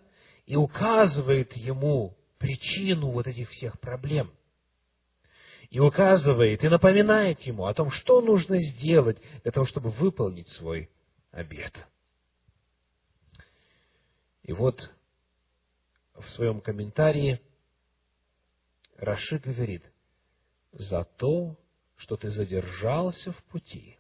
и 0.47 0.55
указывает 0.55 1.53
ему 1.57 2.17
причину 2.39 3.11
вот 3.11 3.27
этих 3.27 3.51
всех 3.51 3.81
проблем. 3.81 4.33
И 5.71 5.81
указывает, 5.81 6.63
и 6.63 6.69
напоминает 6.69 7.41
ему 7.41 7.67
о 7.67 7.75
том, 7.75 7.91
что 7.91 8.21
нужно 8.21 8.59
сделать 8.61 9.21
для 9.43 9.51
того, 9.51 9.67
чтобы 9.67 9.91
выполнить 9.91 10.49
свой 10.51 10.89
обет. 11.33 11.75
И 14.45 14.53
вот 14.53 14.89
в 16.15 16.31
своем 16.31 16.61
комментарии 16.61 17.41
Раши 18.99 19.39
говорит, 19.39 19.85
за 20.73 21.05
то, 21.05 21.59
что 21.97 22.17
ты 22.17 22.31
задержался 22.31 23.33
в 23.33 23.45
пути, 23.45 23.99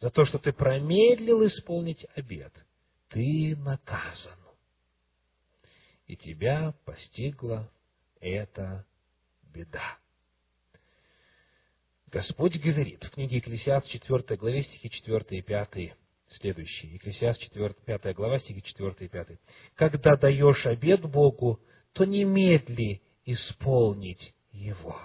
за 0.00 0.10
то, 0.10 0.24
что 0.24 0.38
ты 0.38 0.52
промедлил 0.52 1.46
исполнить 1.46 2.06
обет, 2.14 2.52
ты 3.08 3.56
наказан. 3.56 4.38
И 6.06 6.16
тебя 6.16 6.74
постигла 6.84 7.70
эта 8.20 8.84
беда. 9.42 9.98
Господь 12.08 12.56
говорит 12.60 13.02
в 13.02 13.10
книге 13.10 13.36
Екклесиаст 13.36 13.88
4 13.88 14.36
главе 14.36 14.62
стихи 14.62 14.90
4 14.90 15.38
и 15.38 15.42
5 15.42 15.96
следующие. 16.28 16.94
Екклесиаст 16.94 17.40
4, 17.40 17.74
5 17.86 18.14
глава 18.14 18.38
стихи 18.38 18.62
4 18.62 18.94
и 19.00 19.08
5. 19.08 19.38
«Когда 19.74 20.16
даешь 20.16 20.66
обед 20.66 21.02
Богу, 21.02 21.60
то 21.92 22.04
немедли 22.04 23.02
исполнить 23.24 24.34
его. 24.52 25.00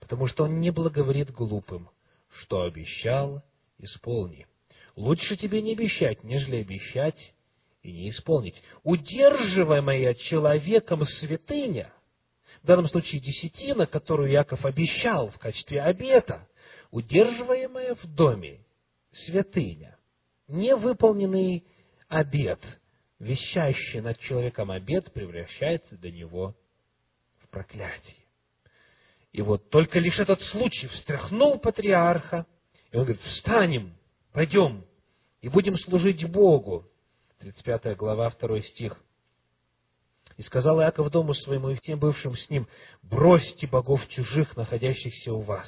Потому 0.00 0.26
что 0.26 0.44
он 0.44 0.60
не 0.60 0.70
благоволит 0.70 1.30
глупым, 1.32 1.90
что 2.40 2.62
обещал, 2.62 3.42
исполни. 3.78 4.46
Лучше 4.94 5.36
тебе 5.36 5.60
не 5.62 5.72
обещать, 5.72 6.22
нежели 6.24 6.56
обещать 6.56 7.34
и 7.82 7.92
не 7.92 8.10
исполнить. 8.10 8.62
Удерживаемая 8.82 10.14
человеком 10.14 11.04
святыня, 11.04 11.92
в 12.62 12.66
данном 12.66 12.88
случае 12.88 13.20
десятина, 13.20 13.86
которую 13.86 14.30
Яков 14.30 14.64
обещал 14.64 15.30
в 15.30 15.38
качестве 15.38 15.82
обета, 15.82 16.48
удерживаемая 16.90 17.94
в 17.96 18.06
доме 18.06 18.64
святыня, 19.12 19.96
невыполненный 20.48 21.64
обет, 22.08 22.60
вещающий 23.18 24.00
над 24.00 24.18
человеком 24.20 24.70
обет, 24.70 25.12
превращается 25.12 25.96
для 25.96 26.12
него 26.12 26.56
проклятие. 27.56 28.16
И 29.32 29.40
вот 29.40 29.70
только 29.70 29.98
лишь 29.98 30.18
этот 30.18 30.42
случай 30.42 30.88
встряхнул 30.88 31.58
патриарха, 31.58 32.46
и 32.90 32.96
он 32.98 33.04
говорит, 33.04 33.22
встанем, 33.22 33.94
пойдем, 34.32 34.84
и 35.40 35.48
будем 35.48 35.78
служить 35.78 36.30
Богу. 36.30 36.84
35 37.38 37.96
глава, 37.96 38.30
2 38.30 38.60
стих. 38.60 39.00
И 40.36 40.42
сказал 40.42 40.82
Иаков 40.82 41.10
дому 41.10 41.32
своему 41.32 41.70
и 41.70 41.76
всем 41.76 41.98
бывшим 41.98 42.36
с 42.36 42.50
ним, 42.50 42.68
бросьте 43.02 43.66
богов 43.66 44.06
чужих, 44.08 44.54
находящихся 44.54 45.32
у 45.32 45.40
вас, 45.40 45.66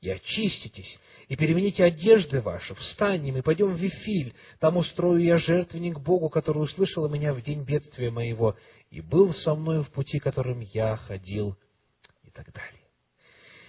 и 0.00 0.08
очиститесь, 0.08 0.98
и 1.28 1.36
перемените 1.36 1.84
одежды 1.84 2.40
ваши, 2.40 2.74
встанем 2.76 3.36
и 3.36 3.42
пойдем 3.42 3.74
в 3.74 3.78
Вифиль, 3.78 4.34
там 4.58 4.78
устрою 4.78 5.22
я 5.22 5.36
жертвенник 5.36 5.98
Богу, 6.00 6.30
который 6.30 6.62
услышал 6.62 7.06
меня 7.10 7.34
в 7.34 7.42
день 7.42 7.62
бедствия 7.62 8.10
моего, 8.10 8.56
и 8.90 9.00
был 9.00 9.32
со 9.32 9.54
мной 9.54 9.82
в 9.82 9.90
пути, 9.90 10.18
которым 10.18 10.60
я 10.60 10.96
ходил, 10.96 11.56
и 12.22 12.30
так 12.30 12.52
далее. 12.52 12.82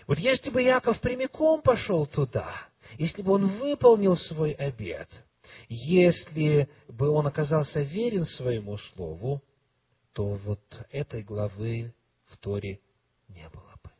Вот 0.08 0.18
если 0.20 0.50
бы 0.50 0.62
Яков 0.62 1.00
прямиком 1.02 1.62
пошел 1.62 2.06
туда, 2.08 2.68
если 2.98 3.22
бы 3.22 3.34
он 3.34 3.48
выполнил 3.60 4.16
свой 4.16 4.52
обет, 4.52 5.10
если 5.70 6.70
бы 6.88 7.10
он 7.10 7.28
оказался 7.28 7.82
верен 7.82 8.26
своему 8.26 8.78
слову, 8.78 9.42
то 10.14 10.36
вот 10.36 10.62
этой 10.92 11.24
главы 11.24 11.94
в 12.28 12.38
Торе 12.38 12.80
не 13.28 13.50
было 13.50 13.74
бы. 13.84 13.92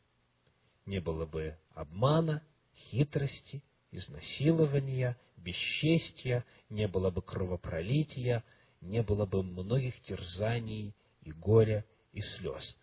Не 0.86 1.00
было 1.00 1.26
бы 1.26 1.58
обмана, 1.74 2.42
хитрости, 2.74 3.62
изнасилования, 3.92 5.18
бесчестия, 5.36 6.46
не 6.70 6.88
было 6.88 7.12
бы 7.12 7.22
кровопролития, 7.22 8.44
не 8.82 9.02
было 9.02 9.26
бы 9.26 9.44
многих 9.44 10.00
терзаний 10.02 10.96
и 11.28 11.32
горя, 11.34 11.86
и 12.14 12.22
слез, 12.22 12.78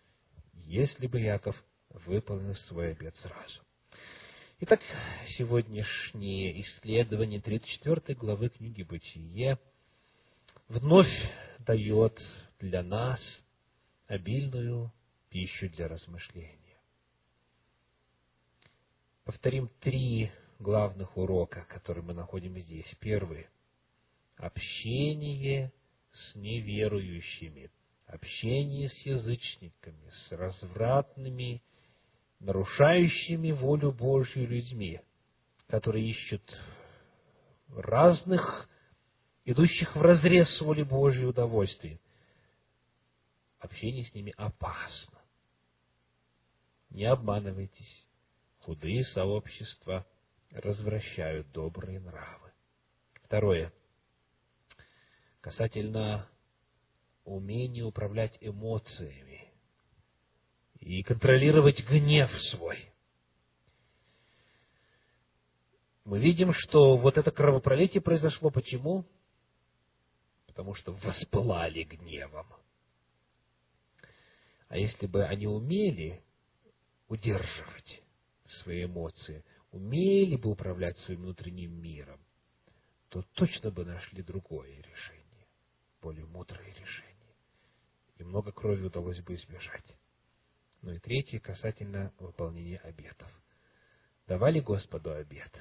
если 0.53 1.07
бы 1.07 1.19
Яков 1.19 1.55
выполнил 1.89 2.55
свой 2.67 2.91
обет 2.91 3.15
сразу. 3.17 3.61
Итак, 4.59 4.79
сегодняшнее 5.37 6.61
исследование 6.61 7.41
34 7.41 8.15
главы 8.15 8.49
книги 8.49 8.83
«Бытие» 8.83 9.57
вновь 10.67 11.11
дает 11.59 12.21
для 12.59 12.83
нас 12.83 13.19
обильную 14.05 14.93
пищу 15.29 15.67
для 15.69 15.87
размышления. 15.87 16.79
Повторим 19.23 19.69
три 19.79 20.31
главных 20.59 21.17
урока, 21.17 21.65
которые 21.67 22.03
мы 22.03 22.13
находим 22.13 22.59
здесь. 22.59 22.95
Первый– 22.99 23.47
общение 24.37 25.73
с 26.11 26.35
неверующими. 26.35 27.71
Общение 28.07 28.89
с 28.89 28.97
язычниками, 29.05 30.09
с 30.09 30.31
развратными, 30.31 31.61
нарушающими 32.39 33.51
волю 33.51 33.91
Божью 33.91 34.47
людьми, 34.47 35.01
которые 35.67 36.09
ищут 36.09 36.43
разных, 37.69 38.69
идущих 39.45 39.95
в 39.95 40.01
разрез 40.01 40.49
с 40.57 40.61
волей 40.61 40.83
Божьей 40.83 41.25
удовольствий, 41.25 41.99
общение 43.59 44.05
с 44.05 44.13
ними 44.13 44.33
опасно. 44.37 45.19
Не 46.89 47.05
обманывайтесь. 47.05 48.07
Худые 48.59 49.03
сообщества 49.05 50.07
развращают 50.51 51.51
добрые 51.51 51.99
нравы. 51.99 52.51
Второе. 53.23 53.73
Касательно 55.41 56.27
умения 57.25 57.83
управлять 57.83 58.37
эмоциями 58.39 59.51
и 60.79 61.03
контролировать 61.03 61.83
гнев 61.85 62.31
свой. 62.51 62.91
Мы 66.05 66.19
видим, 66.19 66.53
что 66.53 66.97
вот 66.97 67.17
это 67.17 67.31
кровопролитие 67.31 68.01
произошло. 68.01 68.51
Почему? 68.51 69.05
Потому 70.45 70.75
что 70.75 70.93
воспылали 70.93 71.83
гневом. 71.83 72.47
А 74.67 74.77
если 74.77 75.07
бы 75.07 75.25
они 75.25 75.47
умели 75.47 76.23
удерживать 77.07 78.03
свои 78.61 78.85
эмоции, 78.85 79.43
умели 79.71 80.35
бы 80.35 80.51
управлять 80.51 80.97
своим 80.99 81.23
внутренним 81.23 81.81
миром, 81.81 82.19
то 83.09 83.23
точно 83.33 83.71
бы 83.71 83.83
нашли 83.85 84.21
другое 84.21 84.81
решение, 84.81 85.47
более 86.01 86.25
мудрое 86.25 86.73
решение. 86.73 87.14
И 88.17 88.23
много 88.23 88.51
крови 88.51 88.83
удалось 88.83 89.21
бы 89.21 89.35
избежать. 89.35 89.97
Ну 90.81 90.91
и 90.91 90.99
третье, 90.99 91.39
касательно 91.39 92.13
выполнения 92.19 92.77
обетов. 92.77 93.29
Давали 94.27 94.59
Господу 94.59 95.11
обет. 95.11 95.51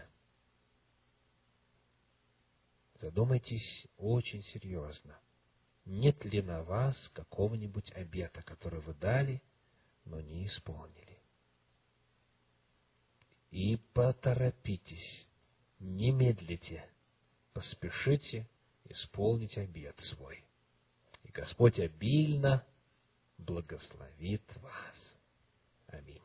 Задумайтесь 3.00 3.86
очень 3.98 4.42
серьезно. 4.44 5.18
Нет 5.84 6.24
ли 6.24 6.40
на 6.40 6.62
вас 6.62 6.96
какого-нибудь 7.12 7.90
обета, 7.92 8.42
который 8.42 8.80
вы 8.80 8.94
дали, 8.94 9.42
но 10.04 10.20
не 10.20 10.46
исполнили? 10.46 11.18
И 13.50 13.76
поторопитесь, 13.92 15.28
не 15.78 16.10
медлите, 16.10 16.88
поспешите 17.52 18.48
исполнить 18.84 19.56
обет 19.58 19.98
свой. 20.00 20.44
Господь 21.34 21.80
обильно 21.80 22.64
благословит 23.38 24.42
вас. 24.62 25.16
Аминь. 25.88 26.23